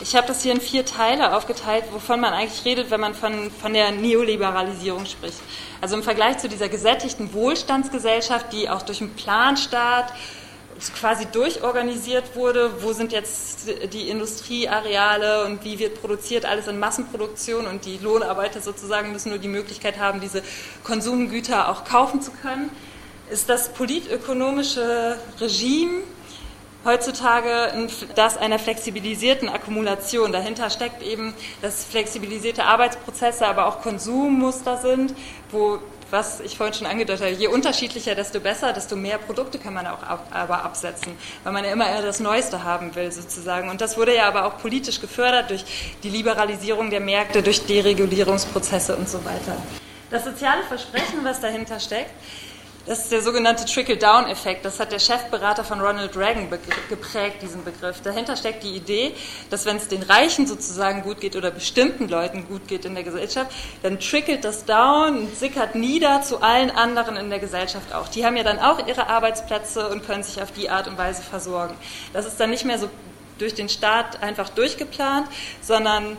[0.04, 3.52] Ich habe das hier in vier Teile aufgeteilt, wovon man eigentlich redet, wenn man von,
[3.52, 5.38] von der Neoliberalisierung spricht.
[5.80, 10.12] Also im Vergleich zu dieser gesättigten Wohlstandsgesellschaft, die auch durch einen Planstaat
[10.90, 17.68] quasi durchorganisiert wurde, wo sind jetzt die Industrieareale und wie wird produziert, alles in Massenproduktion
[17.68, 20.42] und die Lohnarbeiter sozusagen müssen nur die Möglichkeit haben, diese
[20.84, 22.70] Konsumgüter auch kaufen zu können,
[23.30, 26.04] ist das politökonomische Regime
[26.84, 30.32] heutzutage das einer flexibilisierten Akkumulation.
[30.32, 35.14] Dahinter steckt eben, dass flexibilisierte Arbeitsprozesse, aber auch Konsummuster sind,
[35.52, 35.80] wo
[36.12, 39.88] was ich vorhin schon angedeutet habe, je unterschiedlicher, desto besser, desto mehr Produkte kann man
[39.88, 43.70] auch ab, aber absetzen, weil man ja immer eher das Neueste haben will sozusagen.
[43.70, 45.64] Und das wurde ja aber auch politisch gefördert durch
[46.04, 49.56] die Liberalisierung der Märkte, durch Deregulierungsprozesse und so weiter.
[50.10, 52.12] Das soziale Versprechen, was dahinter steckt,
[52.86, 54.66] das ist der sogenannte Trickle-Down-Effekt.
[54.66, 56.50] Das hat der Chefberater von Ronald Reagan
[56.90, 58.02] geprägt, diesen Begriff.
[58.02, 59.14] Dahinter steckt die Idee,
[59.50, 63.04] dass wenn es den Reichen sozusagen gut geht oder bestimmten Leuten gut geht in der
[63.04, 63.52] Gesellschaft,
[63.84, 68.08] dann trickelt das down und sickert nieder zu allen anderen in der Gesellschaft auch.
[68.08, 71.22] Die haben ja dann auch ihre Arbeitsplätze und können sich auf die Art und Weise
[71.22, 71.76] versorgen.
[72.14, 72.90] Das ist dann nicht mehr so
[73.38, 75.28] durch den Staat einfach durchgeplant,
[75.62, 76.18] sondern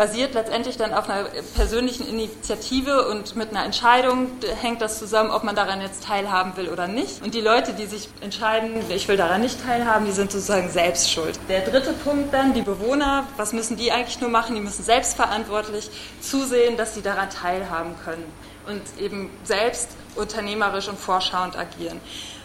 [0.00, 4.30] basiert letztendlich dann auf einer persönlichen Initiative und mit einer Entscheidung
[4.62, 7.22] hängt das zusammen, ob man daran jetzt teilhaben will oder nicht.
[7.22, 11.12] Und die Leute, die sich entscheiden, ich will daran nicht teilhaben, die sind sozusagen selbst
[11.12, 11.38] schuld.
[11.50, 14.54] Der dritte Punkt dann, die Bewohner, was müssen die eigentlich nur machen?
[14.54, 15.90] Die müssen selbstverantwortlich
[16.22, 18.24] zusehen, dass sie daran teilhaben können
[18.68, 22.00] und eben selbst unternehmerisch und vorschauend agieren.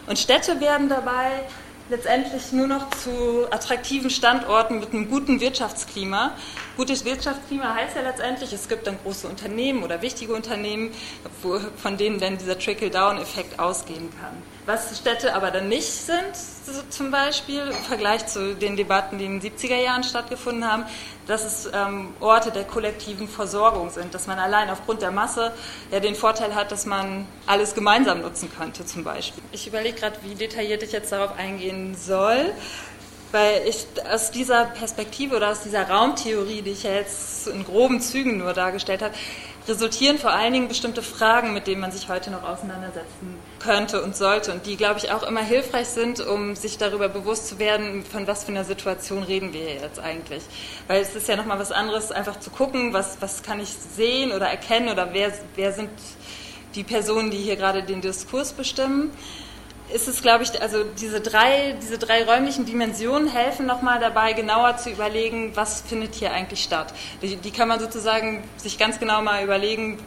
[0.06, 1.30] Und Städte werden dabei
[1.88, 6.32] letztendlich nur noch zu attraktiven Standorten mit einem guten Wirtschaftsklima.
[6.76, 10.92] Gutes Wirtschaftsklima heißt ja letztendlich, es gibt dann große Unternehmen oder wichtige Unternehmen,
[11.76, 14.55] von denen dann dieser Trickle-Down-Effekt ausgehen kann.
[14.66, 19.24] Was Städte aber dann nicht sind, so zum Beispiel im Vergleich zu den Debatten, die
[19.24, 20.84] in den 70er Jahren stattgefunden haben,
[21.28, 25.52] dass es ähm, Orte der kollektiven Versorgung sind, dass man allein aufgrund der Masse
[25.92, 29.42] ja den Vorteil hat, dass man alles gemeinsam nutzen könnte zum Beispiel.
[29.52, 32.52] Ich überlege gerade, wie detailliert ich jetzt darauf eingehen soll
[33.32, 38.00] weil ich aus dieser Perspektive oder aus dieser Raumtheorie, die ich ja jetzt in groben
[38.00, 39.14] Zügen nur dargestellt habe,
[39.68, 44.16] resultieren vor allen Dingen bestimmte Fragen, mit denen man sich heute noch auseinandersetzen könnte und
[44.16, 48.04] sollte und die, glaube ich, auch immer hilfreich sind, um sich darüber bewusst zu werden,
[48.04, 50.44] von was für einer Situation reden wir jetzt eigentlich.
[50.86, 54.32] Weil es ist ja nochmal was anderes, einfach zu gucken, was, was kann ich sehen
[54.32, 55.90] oder erkennen oder wer, wer sind
[56.74, 59.10] die Personen, die hier gerade den Diskurs bestimmen
[59.92, 64.76] ist es, glaube ich, also diese drei, diese drei räumlichen Dimensionen helfen nochmal dabei, genauer
[64.76, 66.92] zu überlegen, was findet hier eigentlich statt.
[67.22, 69.98] Die, die, kann man sozusagen sich ganz genau mal überlegen,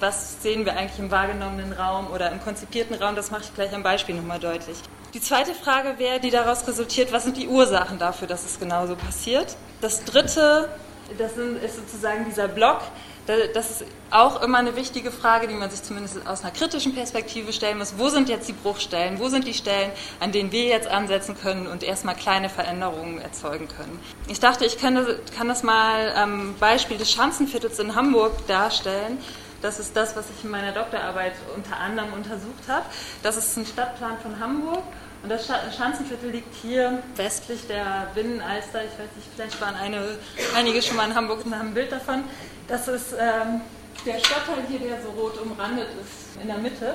[0.00, 3.74] was sehen wir eigentlich im wahrgenommenen Raum oder im konzipierten Raum, das mache ich gleich
[3.74, 4.76] am Beispiel nochmal deutlich.
[5.14, 8.96] Die zweite Frage wäre, die daraus resultiert, was sind die Ursachen dafür, dass es genauso
[8.96, 9.56] passiert?
[9.80, 10.68] Das dritte,
[11.16, 12.80] das ist sozusagen dieser Block,
[13.26, 17.52] das ist auch immer eine wichtige Frage, die man sich zumindest aus einer kritischen Perspektive
[17.52, 17.94] stellen muss.
[17.98, 19.18] Wo sind jetzt die Bruchstellen?
[19.18, 23.68] Wo sind die Stellen, an denen wir jetzt ansetzen können und erstmal kleine Veränderungen erzeugen
[23.68, 23.98] können?
[24.28, 29.18] Ich dachte, ich kann das, kann das mal am Beispiel des Schanzenviertels in Hamburg darstellen.
[29.62, 32.86] Das ist das, was ich in meiner Doktorarbeit unter anderem untersucht habe.
[33.22, 34.84] Das ist ein Stadtplan von Hamburg.
[35.22, 38.84] Und das Schanzenviertel liegt hier westlich der Binnenalster.
[38.84, 40.18] Ich weiß nicht, vielleicht waren eine,
[40.54, 42.24] einige schon mal in Hamburg und haben ein Bild davon.
[42.68, 43.60] Das ist ähm,
[44.04, 46.94] der Stadtteil hier, der so rot umrandet ist, in der Mitte.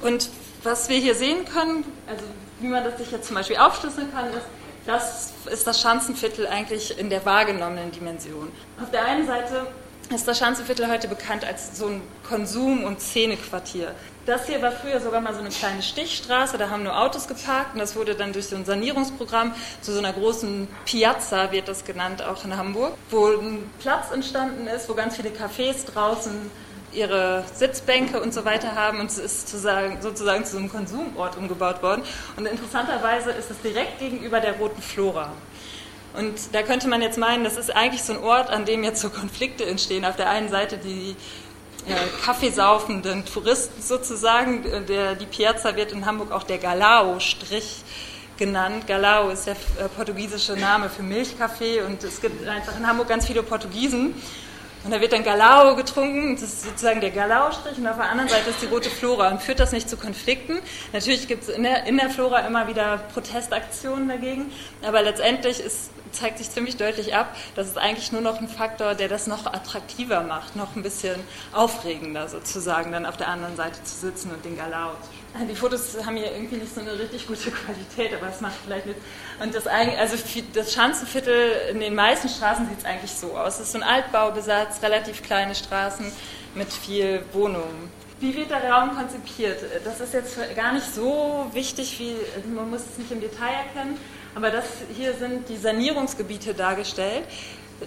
[0.00, 0.30] Und
[0.62, 2.24] was wir hier sehen können, also
[2.60, 4.46] wie man das sich jetzt zum Beispiel aufschlüsseln kann, ist,
[4.86, 8.50] das ist das Schanzenviertel eigentlich in der wahrgenommenen Dimension.
[8.82, 9.66] Auf der einen Seite
[10.14, 13.94] ist das Schanzenviertel heute bekannt als so ein Konsum- und Szenequartier.
[14.30, 17.72] Das hier war früher sogar mal so eine kleine Stichstraße, da haben nur Autos geparkt
[17.72, 21.84] und das wurde dann durch so ein Sanierungsprogramm zu so einer großen Piazza, wird das
[21.84, 26.30] genannt, auch in Hamburg, wo ein Platz entstanden ist, wo ganz viele Cafés draußen
[26.92, 30.00] ihre Sitzbänke und so weiter haben und es ist sozusagen,
[30.44, 32.02] zu so einem Konsumort umgebaut worden.
[32.36, 35.32] Und interessanterweise ist es direkt gegenüber der Roten Flora.
[36.16, 39.00] Und da könnte man jetzt meinen, das ist eigentlich so ein Ort, an dem jetzt
[39.00, 40.04] so Konflikte entstehen.
[40.04, 41.16] Auf der einen Seite die
[42.24, 44.64] kaffeesaufenden Touristen sozusagen.
[44.86, 47.84] Der, die Piazza wird in Hamburg auch der Galao-Strich
[48.40, 48.86] genannt.
[48.86, 53.26] Galao ist der äh, portugiesische Name für Milchkaffee und es gibt einfach in Hamburg ganz
[53.26, 54.14] viele Portugiesen.
[54.82, 58.30] Und da wird dann Galao getrunken, das ist sozusagen der Galao-Strich und auf der anderen
[58.30, 59.28] Seite ist die rote Flora.
[59.28, 60.58] Und führt das nicht zu Konflikten?
[60.94, 64.50] Natürlich gibt es in in der Flora immer wieder Protestaktionen dagegen,
[64.82, 68.94] aber letztendlich ist zeigt sich ziemlich deutlich ab, dass es eigentlich nur noch ein Faktor,
[68.94, 71.20] der das noch attraktiver macht, noch ein bisschen
[71.52, 74.92] aufregender sozusagen, dann auf der anderen Seite zu sitzen und den Galau.
[75.48, 78.86] Die Fotos haben hier irgendwie nicht so eine richtig gute Qualität, aber es macht vielleicht
[78.86, 78.96] mit.
[79.40, 80.16] Und das, also
[80.52, 83.54] das Schanzenviertel in den meisten Straßen sieht es eigentlich so aus.
[83.54, 86.06] Es ist so ein Altbaubesatz, relativ kleine Straßen
[86.54, 87.90] mit viel Wohnungen.
[88.18, 89.60] Wie wird der Raum konzipiert?
[89.84, 92.16] Das ist jetzt gar nicht so wichtig, wie
[92.50, 93.96] man muss es nicht im Detail erkennen,
[94.34, 94.64] aber das
[94.96, 97.24] hier sind die Sanierungsgebiete dargestellt.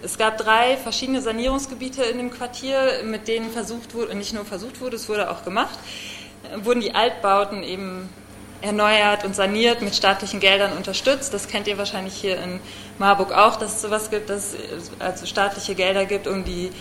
[0.02, 4.82] Es gab drei verschiedene Sanierungsgebiete in dem Quartier, mit denen versucht wurde, nicht nur versucht
[4.82, 5.78] wurde, es wurde auch gemacht,
[6.64, 8.10] wurden die Altbauten eben
[8.62, 11.34] erneuert und saniert, mit staatlichen Geldern unterstützt.
[11.34, 12.60] Das kennt ihr wahrscheinlich hier in
[12.98, 16.72] Marburg auch, dass es sowas gibt, dass es also staatliche Gelder gibt, um die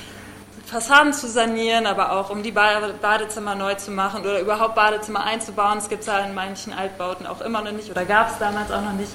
[0.72, 5.76] Fassaden zu sanieren, aber auch um die Badezimmer neu zu machen oder überhaupt Badezimmer einzubauen.
[5.76, 8.70] Es gibt es ja in manchen Altbauten auch immer noch nicht oder gab es damals
[8.70, 9.12] auch noch nicht.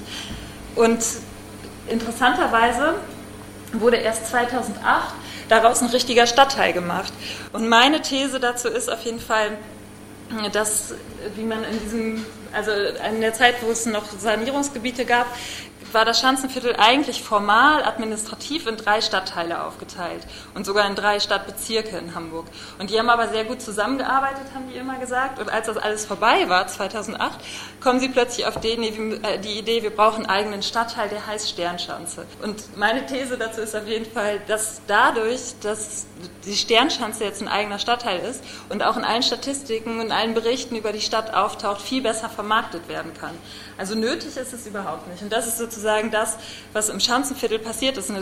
[0.76, 1.04] Und
[1.88, 2.94] interessanterweise
[3.72, 5.14] wurde erst 2008
[5.48, 7.12] daraus ein richtiger Stadtteil gemacht.
[7.52, 9.58] Und meine These dazu ist auf jeden Fall,
[10.52, 10.94] dass,
[11.34, 15.26] wie man in diesem, also in der Zeit, wo es noch Sanierungsgebiete gab,
[15.94, 21.96] war das Schanzenviertel eigentlich formal administrativ in drei Stadtteile aufgeteilt und sogar in drei Stadtbezirke
[21.96, 22.46] in Hamburg.
[22.78, 25.38] Und die haben aber sehr gut zusammengearbeitet, haben die immer gesagt.
[25.38, 27.38] Und als das alles vorbei war, 2008,
[27.80, 31.48] kommen sie plötzlich auf die, äh, die Idee, wir brauchen einen eigenen Stadtteil, der heißt
[31.48, 32.26] Sternschanze.
[32.42, 36.06] Und meine These dazu ist auf jeden Fall, dass dadurch, dass
[36.44, 40.76] die Sternschanze jetzt ein eigener Stadtteil ist und auch in allen Statistiken und allen Berichten
[40.76, 43.36] über die Stadt auftaucht, viel besser vermarktet werden kann.
[43.78, 45.22] Also nötig ist es überhaupt nicht.
[45.22, 46.36] Und das ist sozusagen das,
[46.72, 48.12] was im Schanzenviertel passiert ist.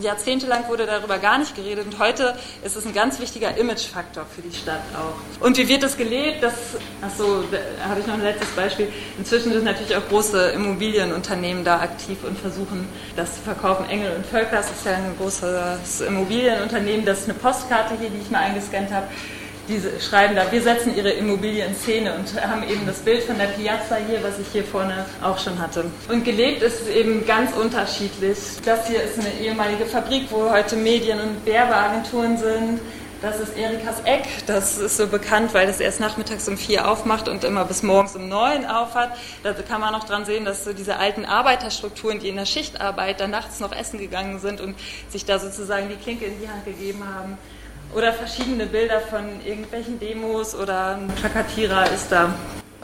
[0.00, 4.42] Jahrzehntelang wurde darüber gar nicht geredet und heute ist es ein ganz wichtiger Imagefaktor für
[4.42, 5.44] die Stadt auch.
[5.44, 6.42] Und wie wird das gelebt?
[6.42, 6.52] Das,
[7.00, 8.92] achso, da habe ich noch ein letztes Beispiel.
[9.16, 13.88] Inzwischen sind natürlich auch große Immobilienunternehmen da aktiv und versuchen, das zu verkaufen.
[13.88, 17.06] Engel und Völkers ist ja ein großes Immobilienunternehmen.
[17.06, 19.06] Das ist eine Postkarte hier, die ich mal eingescannt habe
[19.68, 23.38] die schreiben da, wir setzen ihre Immobilie in Szene und haben eben das Bild von
[23.38, 25.84] der Piazza hier, was ich hier vorne auch schon hatte.
[26.08, 28.38] Und gelebt ist es eben ganz unterschiedlich.
[28.64, 32.80] Das hier ist eine ehemalige Fabrik, wo heute Medien- und Werbeagenturen sind.
[33.22, 34.24] Das ist Erikas Eck.
[34.46, 38.14] Das ist so bekannt, weil das erst nachmittags um vier aufmacht und immer bis morgens
[38.14, 39.10] um neun aufhat.
[39.42, 43.20] Da kann man noch dran sehen, dass so diese alten Arbeiterstrukturen, die in der Schichtarbeit
[43.20, 44.76] dann nachts noch essen gegangen sind und
[45.08, 47.38] sich da sozusagen die Klinke in die Hand gegeben haben,
[47.94, 52.34] oder verschiedene Bilder von irgendwelchen Demos oder ein Plakatierer ist da.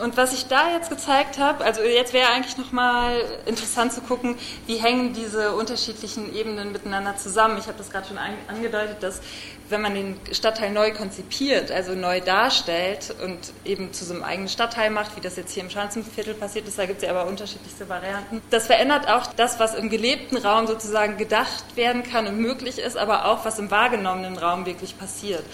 [0.03, 4.37] Und was ich da jetzt gezeigt habe, also jetzt wäre eigentlich nochmal interessant zu gucken,
[4.67, 7.57] wie hängen diese unterschiedlichen Ebenen miteinander zusammen.
[7.59, 9.21] Ich habe das gerade schon angedeutet, dass
[9.69, 14.49] wenn man den Stadtteil neu konzipiert, also neu darstellt und eben zu so einem eigenen
[14.49, 17.29] Stadtteil macht, wie das jetzt hier im Schanzenviertel passiert ist, da gibt es ja aber
[17.29, 18.43] unterschiedlichste Varianten.
[18.51, 22.97] Das verändert auch das, was im gelebten Raum sozusagen gedacht werden kann und möglich ist,
[22.97, 25.45] aber auch was im wahrgenommenen Raum wirklich passiert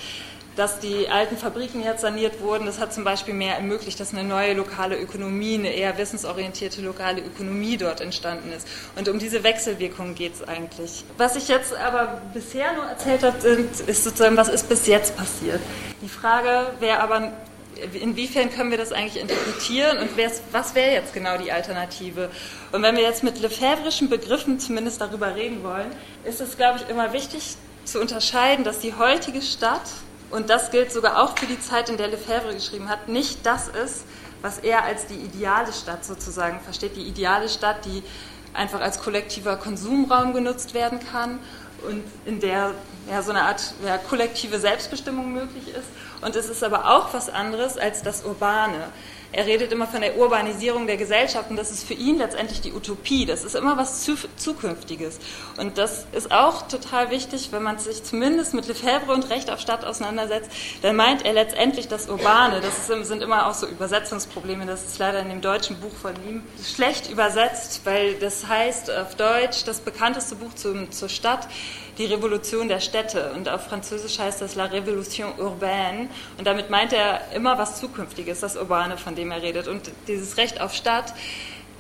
[0.59, 2.67] dass die alten Fabriken jetzt saniert wurden.
[2.67, 7.21] Das hat zum Beispiel mehr ermöglicht, dass eine neue lokale Ökonomie, eine eher wissensorientierte lokale
[7.21, 8.67] Ökonomie dort entstanden ist.
[8.97, 11.05] Und um diese Wechselwirkung geht es eigentlich.
[11.17, 13.39] Was ich jetzt aber bisher nur erzählt habe,
[13.87, 15.61] ist sozusagen, was ist bis jetzt passiert.
[16.03, 17.33] Die Frage wäre aber,
[17.93, 20.11] inwiefern können wir das eigentlich interpretieren und
[20.51, 22.31] was wäre jetzt genau die Alternative?
[22.73, 25.93] Und wenn wir jetzt mit lefebvrischen Begriffen zumindest darüber reden wollen,
[26.25, 29.89] ist es, glaube ich, immer wichtig zu unterscheiden, dass die heutige Stadt
[30.31, 33.69] und das gilt sogar auch für die Zeit, in der Lefebvre geschrieben hat, nicht das
[33.69, 34.05] ist,
[34.43, 36.97] was er als die ideale Stadt sozusagen versteht.
[36.97, 38.03] Die ideale Stadt, die
[38.55, 41.39] einfach als kollektiver Konsumraum genutzt werden kann
[41.89, 42.73] und in der
[43.11, 45.89] ja, so eine Art ja, kollektive Selbstbestimmung möglich ist.
[46.21, 48.89] Und es ist aber auch was anderes als das Urbane.
[49.31, 52.73] Er redet immer von der Urbanisierung der Gesellschaft und das ist für ihn letztendlich die
[52.73, 53.27] Utopie.
[53.27, 55.19] Das ist immer was Zukünftiges.
[55.59, 59.61] Und das ist auch total wichtig, wenn man sich zumindest mit Lefebvre und Recht auf
[59.61, 62.63] Stadt auseinandersetzt, dann meint er letztendlich das Urbane.
[62.63, 64.65] Das sind immer auch so Übersetzungsprobleme.
[64.65, 69.15] Das ist leider in dem deutschen Buch von ihm schlecht übersetzt, weil das heißt auf
[69.15, 71.49] Deutsch das bekannteste Buch zur Stadt
[71.99, 73.33] die Revolution der Städte.
[73.35, 76.09] Und auf Französisch heißt das La Révolution urbaine.
[76.39, 79.69] Und damit meint er immer was Zukünftiges, das Urbane, von dem er redet.
[79.69, 81.13] Und dieses Recht auf Stadt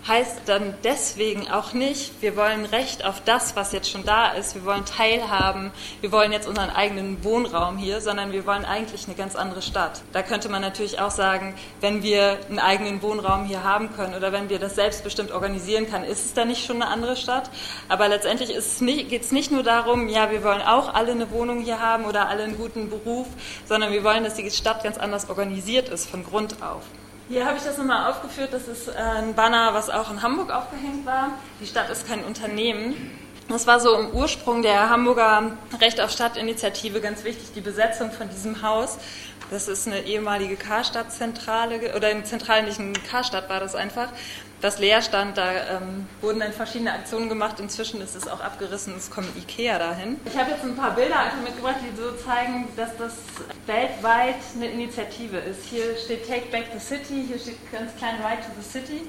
[0.08, 4.54] heißt dann deswegen auch nicht, wir wollen Recht auf das, was jetzt schon da ist,
[4.54, 9.14] wir wollen teilhaben, wir wollen jetzt unseren eigenen Wohnraum hier, sondern wir wollen eigentlich eine
[9.14, 10.02] ganz andere Stadt.
[10.12, 14.32] Da könnte man natürlich auch sagen, wenn wir einen eigenen Wohnraum hier haben können oder
[14.32, 17.50] wenn wir das selbstbestimmt organisieren können, ist es dann nicht schon eine andere Stadt.
[17.88, 18.48] Aber letztendlich
[19.08, 22.28] geht es nicht nur darum, ja, wir wollen auch alle eine Wohnung hier haben oder
[22.28, 23.26] alle einen guten Beruf,
[23.66, 26.82] sondern wir wollen, dass die Stadt ganz anders organisiert ist von Grund auf.
[27.28, 28.54] Hier habe ich das nochmal aufgeführt.
[28.54, 31.32] Das ist äh, ein Banner, was auch in Hamburg aufgehängt war.
[31.60, 32.94] Die Stadt ist kein Unternehmen.
[33.50, 38.30] Das war so im Ursprung der Hamburger Recht auf Stadt-Initiative ganz wichtig, die Besetzung von
[38.30, 38.96] diesem Haus.
[39.50, 44.08] Das ist eine ehemalige Karstadt-Zentrale, oder in zentralen Karstadt war das einfach,
[44.60, 45.36] das leer stand.
[45.36, 47.60] Da ähm, wurden dann verschiedene Aktionen gemacht.
[47.60, 50.18] Inzwischen ist es auch abgerissen, es kommt Ikea dahin.
[50.24, 53.14] Ich habe jetzt ein paar Bilder einfach mitgebracht, die so zeigen, dass das
[53.66, 55.64] weltweit eine Initiative ist.
[55.64, 59.02] Hier steht Take Back the City, hier steht ganz klein Right to the City.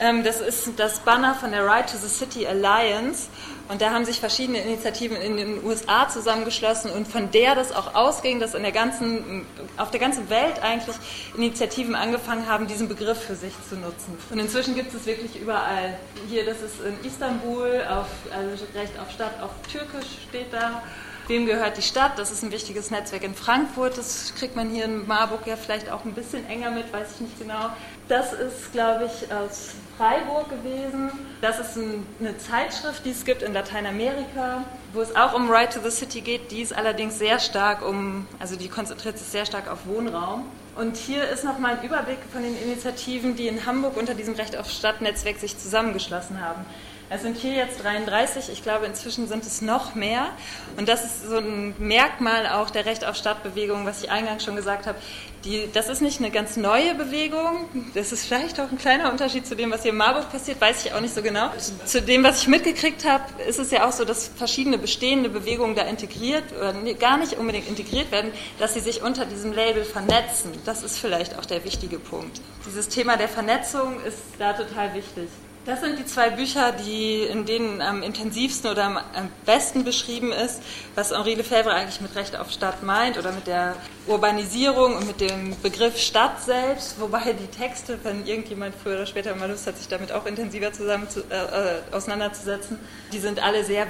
[0.00, 3.28] Ähm, das ist das Banner von der Right to the City Alliance
[3.68, 7.94] und da haben sich verschiedene Initiativen in den USA zusammengeschlossen und von der das auch
[7.94, 9.44] ausging, dass in der ganzen,
[9.76, 10.96] auf der ganzen Welt eigentlich
[11.36, 14.16] Initiativen angefangen haben, diesen Begriff für sich zu nutzen.
[14.30, 15.98] Und inzwischen gibt es wirklich überall.
[16.28, 20.82] Hier, das ist in Istanbul, auf, also Recht auf Stadt auf Türkisch steht da.
[21.26, 22.18] Wem gehört die Stadt?
[22.18, 23.98] Das ist ein wichtiges Netzwerk in Frankfurt.
[23.98, 27.20] Das kriegt man hier in Marburg ja vielleicht auch ein bisschen enger mit, weiß ich
[27.20, 27.68] nicht genau.
[28.08, 31.10] Das ist, glaube ich, aus Freiburg gewesen.
[31.42, 35.70] Das ist ein, eine Zeitschrift, die es gibt in Lateinamerika, wo es auch um Right
[35.70, 36.50] to the City geht.
[36.50, 40.44] Die ist allerdings sehr stark um, also die konzentriert sich sehr stark auf Wohnraum.
[40.74, 44.56] Und hier ist nochmal ein Überblick von den Initiativen, die in Hamburg unter diesem Recht
[44.56, 46.64] auf Stadtnetzwerk sich zusammengeschlossen haben.
[47.10, 50.28] Es sind hier jetzt 33, ich glaube inzwischen sind es noch mehr.
[50.76, 54.56] Und das ist so ein Merkmal auch der Recht auf Stadtbewegung, was ich eingangs schon
[54.56, 54.98] gesagt habe.
[55.44, 57.66] Die, das ist nicht eine ganz neue Bewegung.
[57.94, 60.84] Das ist vielleicht auch ein kleiner Unterschied zu dem, was hier in Marburg passiert, weiß
[60.84, 61.50] ich auch nicht so genau.
[61.86, 65.76] Zu dem, was ich mitgekriegt habe, ist es ja auch so, dass verschiedene bestehende Bewegungen
[65.76, 70.52] da integriert oder gar nicht unbedingt integriert werden, dass sie sich unter diesem Label vernetzen.
[70.66, 72.42] Das ist vielleicht auch der wichtige Punkt.
[72.66, 75.28] Dieses Thema der Vernetzung ist da total wichtig.
[75.68, 78.98] Das sind die zwei Bücher, die, in denen am intensivsten oder am,
[79.44, 80.62] besten beschrieben ist,
[80.94, 83.76] was Henri Lefebvre eigentlich mit Recht auf Stadt meint oder mit der
[84.06, 89.34] Urbanisierung und mit dem Begriff Stadt selbst, wobei die Texte, wenn irgendjemand früher oder später
[89.34, 92.78] mal Lust hat, sich damit auch intensiver zusammen zu, äh, äh auseinanderzusetzen,
[93.12, 93.86] die sind alle sehr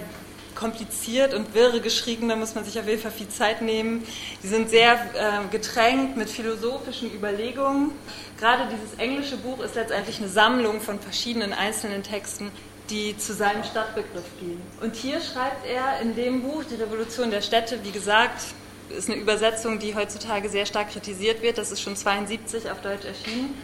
[0.59, 4.05] kompliziert und wirre geschrieben, da muss man sich auf jeden Fall viel Zeit nehmen.
[4.43, 7.93] Die sind sehr äh, getränkt mit philosophischen Überlegungen.
[8.39, 12.51] Gerade dieses englische Buch ist letztendlich eine Sammlung von verschiedenen einzelnen Texten,
[12.91, 14.61] die zu seinem Stadtbegriff gehen.
[14.81, 18.43] Und hier schreibt er in dem Buch Die Revolution der Städte, wie gesagt,
[18.91, 21.59] ist eine Übersetzung, die heutzutage sehr stark kritisiert wird.
[21.59, 23.55] Das ist schon 72 auf Deutsch erschienen.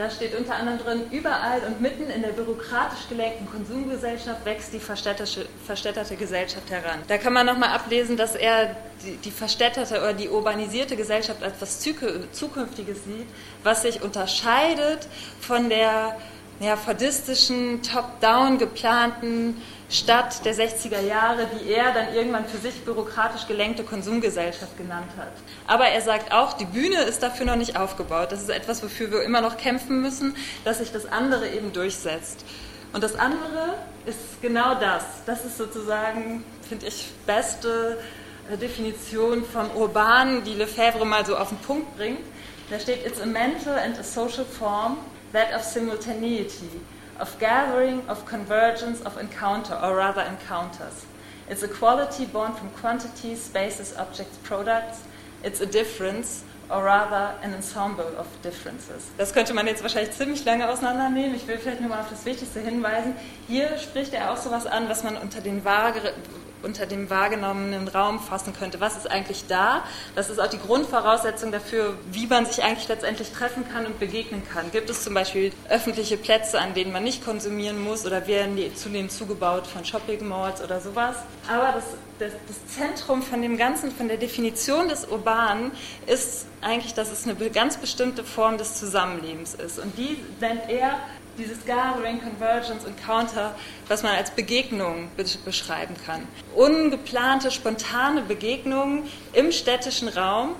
[0.00, 4.78] Da steht unter anderem drin, überall und mitten in der bürokratisch gelenkten Konsumgesellschaft wächst die
[4.78, 7.00] verstädterte Gesellschaft heran.
[7.06, 11.52] Da kann man nochmal ablesen, dass er die, die verstädterte oder die urbanisierte Gesellschaft als
[11.56, 11.80] etwas
[12.32, 13.26] Zukünftiges sieht,
[13.62, 15.06] was sich unterscheidet
[15.38, 16.16] von der
[16.60, 23.48] ja, fadistischen, top-down geplanten Stadt der 60er Jahre, die er dann irgendwann für sich bürokratisch
[23.48, 25.32] gelenkte Konsumgesellschaft genannt hat.
[25.66, 28.30] Aber er sagt auch, die Bühne ist dafür noch nicht aufgebaut.
[28.30, 32.44] Das ist etwas, wofür wir immer noch kämpfen müssen, dass sich das andere eben durchsetzt.
[32.92, 33.74] Und das andere
[34.06, 35.02] ist genau das.
[35.26, 37.98] Das ist sozusagen, finde ich, beste
[38.48, 42.20] äh, Definition vom Urbanen, die Lefebvre mal so auf den Punkt bringt.
[42.70, 44.98] Da steht, it's a mental and a social form,
[45.32, 46.80] that of simultaneity
[47.20, 51.06] of gathering, of convergence, of encounter, or rather encounters.
[51.48, 55.02] It's a quality born from quantities, spaces, objects, products.
[55.44, 59.10] It's a difference, or rather an ensemble of differences.
[59.18, 61.34] Das könnte man jetzt wahrscheinlich ziemlich lange auseinandernehmen.
[61.34, 63.14] Ich will vielleicht nur mal auf das Wichtigste hinweisen.
[63.48, 66.00] Hier spricht er auch sowas an, was man unter vage,
[66.62, 68.80] unter dem wahrgenommenen Raum fassen könnte.
[68.80, 69.82] Was ist eigentlich da?
[70.14, 74.42] Das ist auch die Grundvoraussetzung dafür, wie man sich eigentlich letztendlich treffen kann und begegnen
[74.52, 74.70] kann.
[74.70, 78.72] Gibt es zum Beispiel öffentliche Plätze, an denen man nicht konsumieren muss oder werden die
[78.74, 81.16] zunehmend zugebaut von Shopping Malls oder sowas?
[81.48, 81.84] Aber das,
[82.20, 85.72] das, das Zentrum von dem Ganzen, von der Definition des Urbanen
[86.06, 89.78] ist eigentlich, dass es eine ganz bestimmte Form des Zusammenlebens ist.
[89.78, 91.00] Und die nennt er
[91.38, 93.54] dieses Gathering, Convergence, Encounter,
[93.88, 95.08] was man als Begegnung
[95.44, 96.28] beschreiben kann.
[96.54, 100.54] Ungeplante, spontane Begegnungen im städtischen Raum.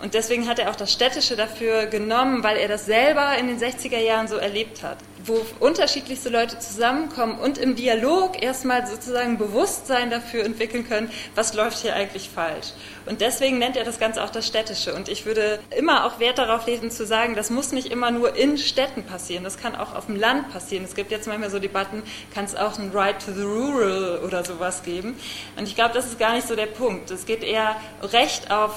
[0.00, 3.58] Und deswegen hat er auch das Städtische dafür genommen, weil er das selber in den
[3.58, 10.10] 60er Jahren so erlebt hat wo unterschiedlichste Leute zusammenkommen und im Dialog erstmal sozusagen Bewusstsein
[10.10, 12.68] dafür entwickeln können, was läuft hier eigentlich falsch.
[13.06, 14.94] Und deswegen nennt er das Ganze auch das Städtische.
[14.94, 18.36] Und ich würde immer auch Wert darauf legen, zu sagen, das muss nicht immer nur
[18.36, 20.84] in Städten passieren, das kann auch auf dem Land passieren.
[20.84, 22.02] Es gibt jetzt manchmal so Debatten,
[22.34, 25.16] kann es auch ein Right to the Rural oder sowas geben.
[25.56, 27.10] Und ich glaube, das ist gar nicht so der Punkt.
[27.10, 28.74] Es geht eher Recht auf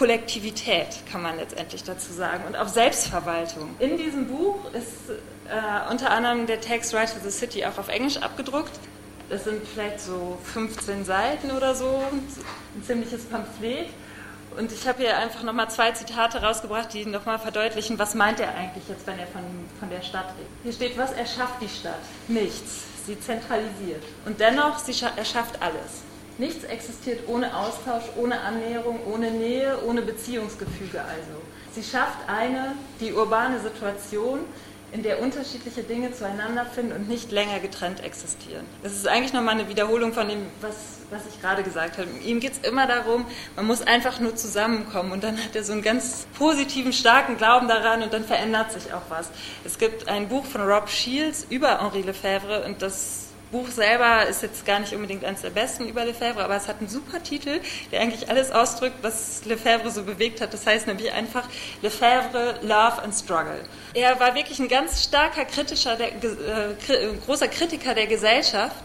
[0.00, 3.74] Kollektivität, kann man letztendlich dazu sagen, und auf Selbstverwaltung.
[3.80, 7.88] In diesem Buch ist äh, unter anderem der Text Right to the City auch auf
[7.88, 8.70] Englisch abgedruckt.
[9.28, 13.88] Das sind vielleicht so 15 Seiten oder so, ein ziemliches Pamphlet.
[14.56, 18.54] Und ich habe hier einfach nochmal zwei Zitate rausgebracht, die nochmal verdeutlichen, was meint er
[18.54, 19.42] eigentlich jetzt, wenn er von,
[19.78, 20.50] von der Stadt redet.
[20.62, 22.00] Hier steht, was erschafft die Stadt?
[22.26, 22.84] Nichts.
[23.04, 24.02] Sie zentralisiert.
[24.24, 26.04] Und dennoch, sie erschafft alles.
[26.40, 31.42] Nichts existiert ohne Austausch, ohne Annäherung, ohne Nähe, ohne Beziehungsgefüge also.
[31.74, 34.40] Sie schafft eine, die urbane Situation,
[34.90, 38.64] in der unterschiedliche Dinge zueinander finden und nicht länger getrennt existieren.
[38.82, 40.74] Das ist eigentlich nochmal eine Wiederholung von dem, was,
[41.10, 42.08] was ich gerade gesagt habe.
[42.24, 45.72] Ihm geht es immer darum, man muss einfach nur zusammenkommen und dann hat er so
[45.72, 49.28] einen ganz positiven, starken Glauben daran und dann verändert sich auch was.
[49.66, 54.42] Es gibt ein Buch von Rob Shields über Henri Lefebvre und das Buch selber ist
[54.42, 57.60] jetzt gar nicht unbedingt eines der besten über Lefebvre, aber es hat einen super Titel,
[57.90, 60.52] der eigentlich alles ausdrückt, was Lefebvre so bewegt hat.
[60.52, 61.44] Das heißt nämlich einfach
[61.82, 63.60] Lefebvre, Love and Struggle.
[63.94, 66.74] Er war wirklich ein ganz starker kritischer, der, äh,
[67.26, 68.76] großer Kritiker der Gesellschaft,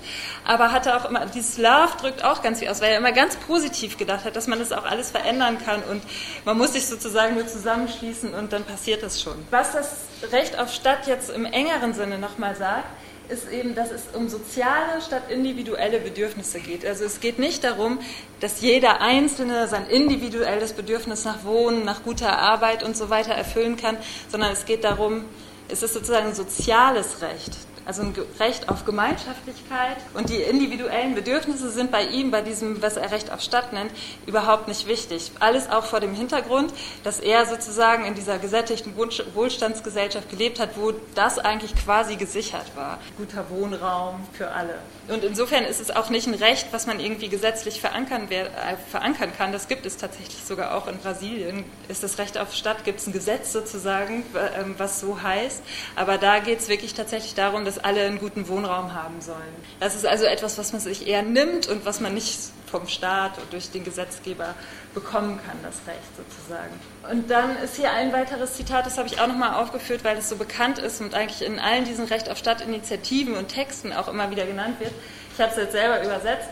[0.43, 3.35] aber hatte auch immer, dieses Love drückt auch ganz viel aus, weil er immer ganz
[3.35, 6.01] positiv gedacht hat, dass man das auch alles verändern kann und
[6.43, 9.35] man muss sich sozusagen nur zusammenschließen und dann passiert das schon.
[9.51, 9.95] Was das
[10.31, 12.85] Recht auf Stadt jetzt im engeren Sinne nochmal sagt,
[13.29, 16.85] ist eben, dass es um soziale statt individuelle Bedürfnisse geht.
[16.85, 17.99] Also es geht nicht darum,
[18.39, 23.77] dass jeder Einzelne sein individuelles Bedürfnis nach Wohnen, nach guter Arbeit und so weiter erfüllen
[23.77, 23.97] kann,
[24.29, 25.25] sondern es geht darum,
[25.67, 29.97] es ist sozusagen ein soziales Recht also ein Recht auf Gemeinschaftlichkeit.
[30.13, 33.91] Und die individuellen Bedürfnisse sind bei ihm, bei diesem, was er Recht auf Stadt nennt,
[34.25, 35.31] überhaupt nicht wichtig.
[35.39, 36.73] Alles auch vor dem Hintergrund,
[37.03, 42.99] dass er sozusagen in dieser gesättigten Wohlstandsgesellschaft gelebt hat, wo das eigentlich quasi gesichert war.
[43.17, 44.75] Guter Wohnraum für alle.
[45.07, 48.47] Und insofern ist es auch nicht ein Recht, was man irgendwie gesetzlich verankern, äh,
[48.89, 49.51] verankern kann.
[49.51, 51.63] Das gibt es tatsächlich sogar auch in Brasilien.
[51.87, 54.23] Ist das Recht auf Stadt, gibt es ein Gesetz sozusagen,
[54.57, 55.61] ähm, was so heißt.
[55.95, 59.37] Aber da geht es wirklich tatsächlich darum, dass dass alle einen guten Wohnraum haben sollen.
[59.79, 63.37] Das ist also etwas, was man sich eher nimmt und was man nicht vom Staat
[63.37, 64.55] und durch den Gesetzgeber
[64.93, 66.73] bekommen kann, das Recht sozusagen.
[67.09, 70.29] Und dann ist hier ein weiteres Zitat, das habe ich auch nochmal aufgeführt, weil es
[70.29, 74.31] so bekannt ist und eigentlich in allen diesen Recht auf Stadt-Initiativen und Texten auch immer
[74.31, 74.91] wieder genannt wird.
[75.33, 76.49] Ich habe es jetzt selber übersetzt.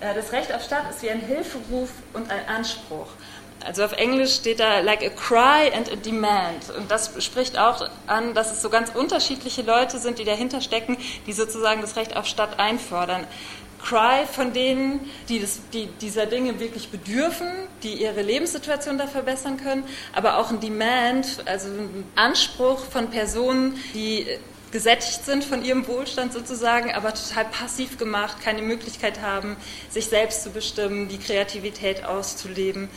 [0.00, 3.08] Äh, das Recht auf Stadt ist wie ein Hilferuf und ein Anspruch.
[3.64, 6.70] Also auf Englisch steht da like a cry and a demand.
[6.76, 10.96] Und das spricht auch an, dass es so ganz unterschiedliche Leute sind, die dahinter stecken,
[11.26, 13.26] die sozusagen das Recht auf Stadt einfordern.
[13.82, 17.48] Cry von denen, die, das, die dieser Dinge wirklich bedürfen,
[17.82, 23.80] die ihre Lebenssituation da verbessern können, aber auch ein Demand, also ein Anspruch von Personen,
[23.94, 24.26] die
[24.72, 29.56] gesättigt sind von ihrem Wohlstand sozusagen, aber total passiv gemacht, keine Möglichkeit haben,
[29.88, 32.88] sich selbst zu bestimmen, die Kreativität auszuleben.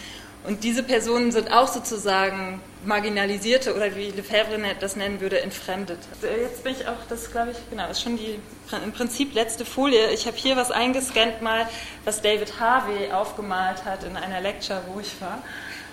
[0.49, 5.99] Und diese Personen sind auch sozusagen marginalisierte oder wie Lefebvre das nennen würde, entfremdet.
[6.23, 8.39] Jetzt bin ich auch, das glaube ich, genau, das ist schon die
[8.83, 10.09] im Prinzip letzte Folie.
[10.11, 11.69] Ich habe hier was eingescannt mal,
[12.03, 15.43] was David Harvey aufgemalt hat in einer Lecture, wo ich war.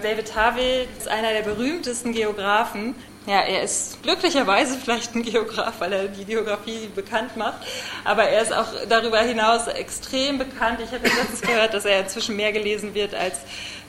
[0.02, 2.94] David Harvey ist einer der berühmtesten Geografen
[3.26, 7.58] ja, er ist glücklicherweise vielleicht ein Geograf, weil er die Geografie bekannt macht,
[8.04, 10.80] aber er ist auch darüber hinaus extrem bekannt.
[10.80, 13.38] Ich habe letztens gehört, dass er inzwischen mehr gelesen wird als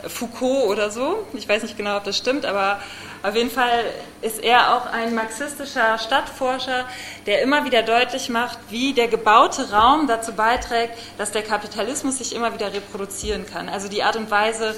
[0.05, 1.25] Foucault oder so.
[1.33, 2.79] Ich weiß nicht genau, ob das stimmt, aber
[3.23, 3.83] auf jeden Fall
[4.21, 6.85] ist er auch ein marxistischer Stadtforscher,
[7.25, 12.35] der immer wieder deutlich macht, wie der gebaute Raum dazu beiträgt, dass der Kapitalismus sich
[12.35, 13.69] immer wieder reproduzieren kann.
[13.69, 14.75] Also die Art und Weise,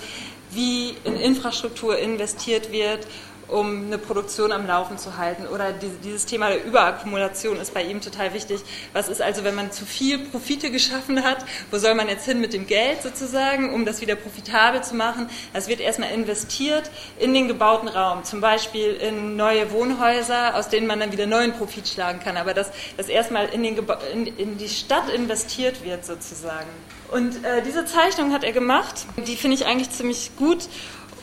[0.51, 3.05] wie in Infrastruktur investiert wird
[3.49, 5.47] um eine Produktion am Laufen zu halten.
[5.47, 8.61] Oder dieses Thema der Überakkumulation ist bei ihm total wichtig.
[8.93, 11.45] Was ist also, wenn man zu viel Profite geschaffen hat?
[11.71, 15.29] Wo soll man jetzt hin mit dem Geld sozusagen, um das wieder profitabel zu machen?
[15.53, 20.87] Das wird erstmal investiert in den gebauten Raum, zum Beispiel in neue Wohnhäuser, aus denen
[20.87, 22.37] man dann wieder neuen Profit schlagen kann.
[22.37, 23.77] Aber dass das erstmal in, den
[24.13, 26.69] in, in die Stadt investiert wird sozusagen.
[27.11, 29.05] Und äh, diese Zeichnung hat er gemacht.
[29.25, 30.69] Die finde ich eigentlich ziemlich gut,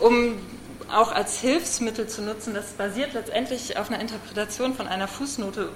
[0.00, 0.34] um
[0.90, 2.54] auch als Hilfsmittel zu nutzen.
[2.54, 5.68] Das basiert letztendlich auf einer Interpretation von einer Fußnote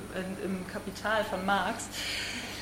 [0.45, 1.85] im Kapital von Marx,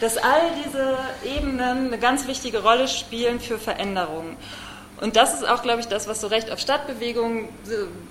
[0.00, 4.36] dass all diese Ebenen eine ganz wichtige Rolle spielen für Veränderungen.
[5.00, 7.48] Und das ist auch, glaube ich, das, was so Recht auf Stadtbewegungen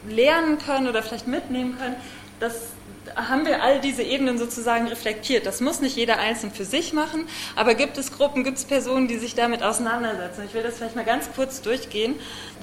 [0.07, 1.95] lernen können oder vielleicht mitnehmen können,
[2.39, 2.69] dass
[3.15, 5.45] haben wir all diese Ebenen sozusagen reflektiert.
[5.45, 9.07] Das muss nicht jeder einzeln für sich machen, aber gibt es Gruppen, gibt es Personen,
[9.07, 10.43] die sich damit auseinandersetzen.
[10.45, 12.15] Ich will das vielleicht mal ganz kurz durchgehen.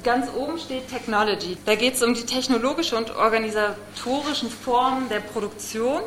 [0.03, 1.57] Ganz oben steht Technology.
[1.65, 6.03] Da geht es um die technologische und organisatorischen Formen der Produktion,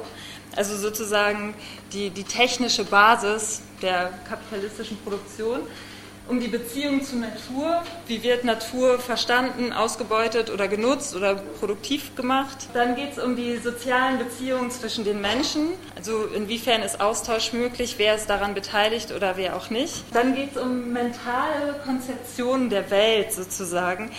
[0.56, 1.54] also sozusagen
[1.94, 5.62] die, die technische Basis der kapitalistischen Produktion
[6.28, 7.84] um die Beziehung zur Natur.
[8.08, 12.68] Wie wird Natur verstanden, ausgebeutet oder genutzt oder produktiv gemacht?
[12.74, 17.96] Dann geht es um die sozialen Beziehungen zwischen den Menschen, also inwiefern ist Austausch möglich,
[17.98, 20.04] wer ist daran beteiligt oder wer auch nicht.
[20.14, 24.12] Dann geht es um mentale Konzeptionen der Welt sozusagen.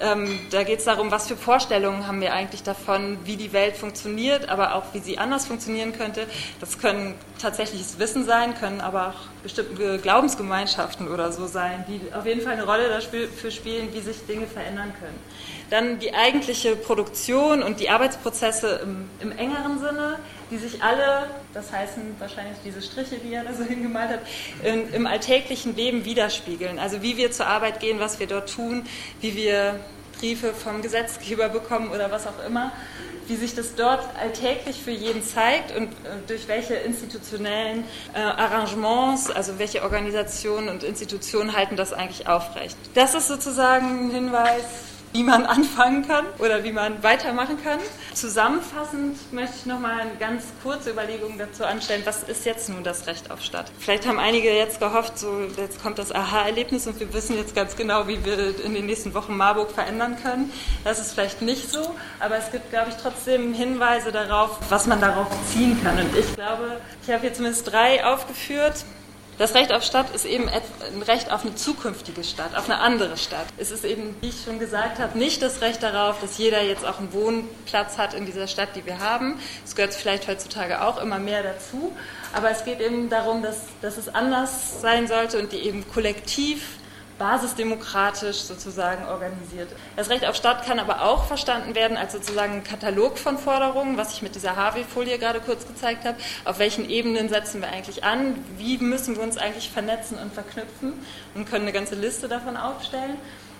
[0.00, 3.76] Ähm, da geht es darum, was für Vorstellungen haben wir eigentlich davon, wie die Welt
[3.76, 6.26] funktioniert, aber auch wie sie anders funktionieren könnte.
[6.58, 12.24] Das können tatsächliches Wissen sein, können aber auch bestimmte Glaubensgemeinschaften oder so sein, die auf
[12.24, 15.18] jeden Fall eine Rolle dafür spielen, wie sich Dinge verändern können.
[15.68, 20.18] Dann die eigentliche Produktion und die Arbeitsprozesse im, im engeren Sinne,
[20.50, 24.20] die sich alle, das heißen wahrscheinlich diese Striche, die er da so hingemalt hat,
[24.64, 26.78] in, im alltäglichen Leben widerspiegeln.
[26.78, 28.86] Also wie wir zur Arbeit gehen, was wir dort tun,
[29.20, 29.80] wie wir
[30.18, 32.72] Briefe vom Gesetzgeber bekommen oder was auch immer,
[33.26, 39.30] wie sich das dort alltäglich für jeden zeigt und äh, durch welche institutionellen äh, Arrangements,
[39.30, 42.76] also welche Organisationen und Institutionen halten das eigentlich aufrecht.
[42.94, 47.78] Das ist sozusagen ein Hinweis wie man anfangen kann oder wie man weitermachen kann.
[48.14, 52.84] Zusammenfassend möchte ich noch mal eine ganz kurze Überlegung dazu anstellen, was ist jetzt nun
[52.84, 53.72] das Recht auf Stadt?
[53.78, 57.76] Vielleicht haben einige jetzt gehofft, so jetzt kommt das Aha-Erlebnis und wir wissen jetzt ganz
[57.76, 60.52] genau, wie wir in den nächsten Wochen Marburg verändern können.
[60.84, 65.00] Das ist vielleicht nicht so, aber es gibt, glaube ich, trotzdem Hinweise darauf, was man
[65.00, 65.98] darauf ziehen kann.
[65.98, 68.84] Und ich glaube, ich habe hier zumindest drei aufgeführt.
[69.40, 73.16] Das Recht auf Stadt ist eben ein Recht auf eine zukünftige Stadt, auf eine andere
[73.16, 73.46] Stadt.
[73.56, 76.84] Es ist eben, wie ich schon gesagt habe, nicht das Recht darauf, dass jeder jetzt
[76.84, 79.40] auch einen Wohnplatz hat in dieser Stadt, die wir haben.
[79.64, 81.90] Es gehört vielleicht heutzutage auch immer mehr dazu.
[82.34, 86.76] Aber es geht eben darum, dass, dass es anders sein sollte und die eben kollektiv
[87.20, 89.68] basisdemokratisch sozusagen organisiert.
[89.94, 93.98] Das Recht auf Stadt kann aber auch verstanden werden als sozusagen ein Katalog von Forderungen,
[93.98, 96.16] was ich mit dieser Harvey-Folie gerade kurz gezeigt habe.
[96.46, 98.42] Auf welchen Ebenen setzen wir eigentlich an?
[98.56, 100.94] Wie müssen wir uns eigentlich vernetzen und verknüpfen?
[101.34, 103.16] Und können eine ganze Liste davon aufstellen.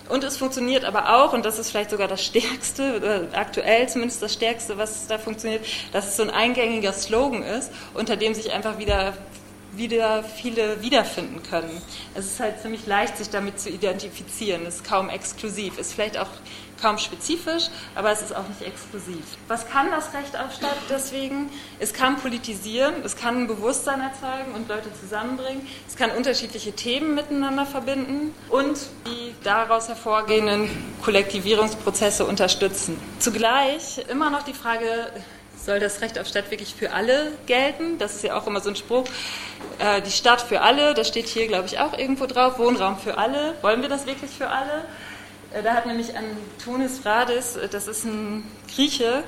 [0.09, 4.33] Und es funktioniert aber auch, und das ist vielleicht sogar das Stärkste, aktuell zumindest das
[4.33, 8.79] Stärkste, was da funktioniert, dass es so ein eingängiger Slogan ist, unter dem sich einfach
[8.79, 9.13] wieder
[9.73, 11.81] wieder viele wiederfinden können.
[12.13, 14.65] Es ist halt ziemlich leicht, sich damit zu identifizieren.
[14.65, 16.27] Es ist kaum exklusiv, ist vielleicht auch
[16.81, 19.23] kaum spezifisch, aber es ist auch nicht exklusiv.
[19.47, 21.49] Was kann das Recht auf Stadt deswegen?
[21.79, 27.13] Es kann politisieren, es kann ein Bewusstsein erzeugen und Leute zusammenbringen, es kann unterschiedliche Themen
[27.13, 30.69] miteinander verbinden und die daraus hervorgehenden
[31.03, 32.99] Kollektivierungsprozesse unterstützen.
[33.19, 35.11] Zugleich immer noch die Frage,
[35.65, 37.97] soll das Recht auf Stadt wirklich für alle gelten?
[37.97, 39.05] Das ist ja auch immer so ein Spruch.
[39.79, 42.59] Äh, die Stadt für alle, das steht hier, glaube ich, auch irgendwo drauf.
[42.59, 43.53] Wohnraum für alle.
[43.61, 44.85] Wollen wir das wirklich für alle?
[45.53, 48.43] Äh, da hat nämlich Antonis Phradis, äh, das ist ein
[48.73, 49.23] Grieche,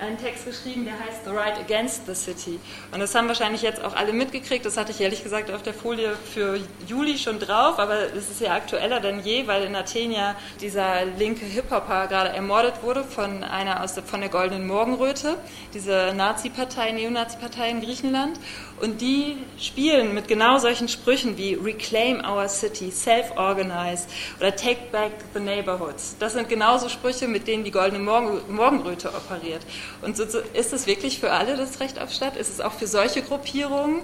[0.00, 2.58] einen Text geschrieben, der heißt The Right Against the City.
[2.92, 4.64] Und das haben wahrscheinlich jetzt auch alle mitgekriegt.
[4.64, 8.40] Das hatte ich ehrlich gesagt auf der Folie für Juli schon drauf, aber es ist
[8.40, 13.44] ja aktueller denn je, weil in Athen ja dieser linke Hip-Hopper gerade ermordet wurde von
[13.44, 15.36] einer aus der, von der Goldenen Morgenröte,
[15.74, 18.40] diese Nazi-Partei, Neonazi-Partei in Griechenland.
[18.80, 24.06] Und die spielen mit genau solchen Sprüchen wie Reclaim our city, Self-Organize
[24.38, 26.16] oder Take back the neighborhoods.
[26.18, 29.60] Das sind genauso Sprüche, mit denen die Goldene Morgen Morgenröte operiert.
[30.02, 32.36] Und so, ist es wirklich für alle das Recht auf Stadt?
[32.36, 34.00] Ist es auch für solche Gruppierungen,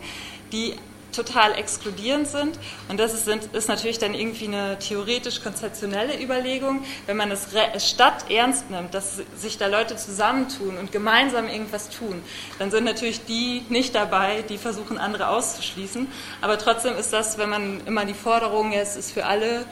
[0.52, 0.74] die
[1.16, 2.58] total exkludierend sind.
[2.88, 6.84] Und das ist, ist natürlich dann irgendwie eine theoretisch-konzeptionelle Überlegung.
[7.06, 12.22] Wenn man das Stadt ernst nimmt, dass sich da Leute zusammentun und gemeinsam irgendwas tun,
[12.58, 16.06] dann sind natürlich die nicht dabei, die versuchen, andere auszuschließen.
[16.42, 19.64] Aber trotzdem ist das, wenn man immer die Forderung, jetzt ist für alle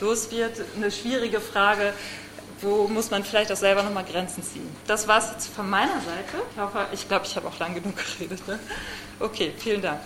[0.00, 1.94] los wird, eine schwierige Frage,
[2.62, 4.68] wo muss man vielleicht auch selber nochmal Grenzen ziehen.
[4.86, 6.42] Das war es jetzt von meiner Seite.
[6.54, 8.46] Ich hoffe, ich glaube, ich habe auch lang genug geredet.
[8.46, 8.58] Ne?
[9.20, 10.00] Okay, vielen Dank.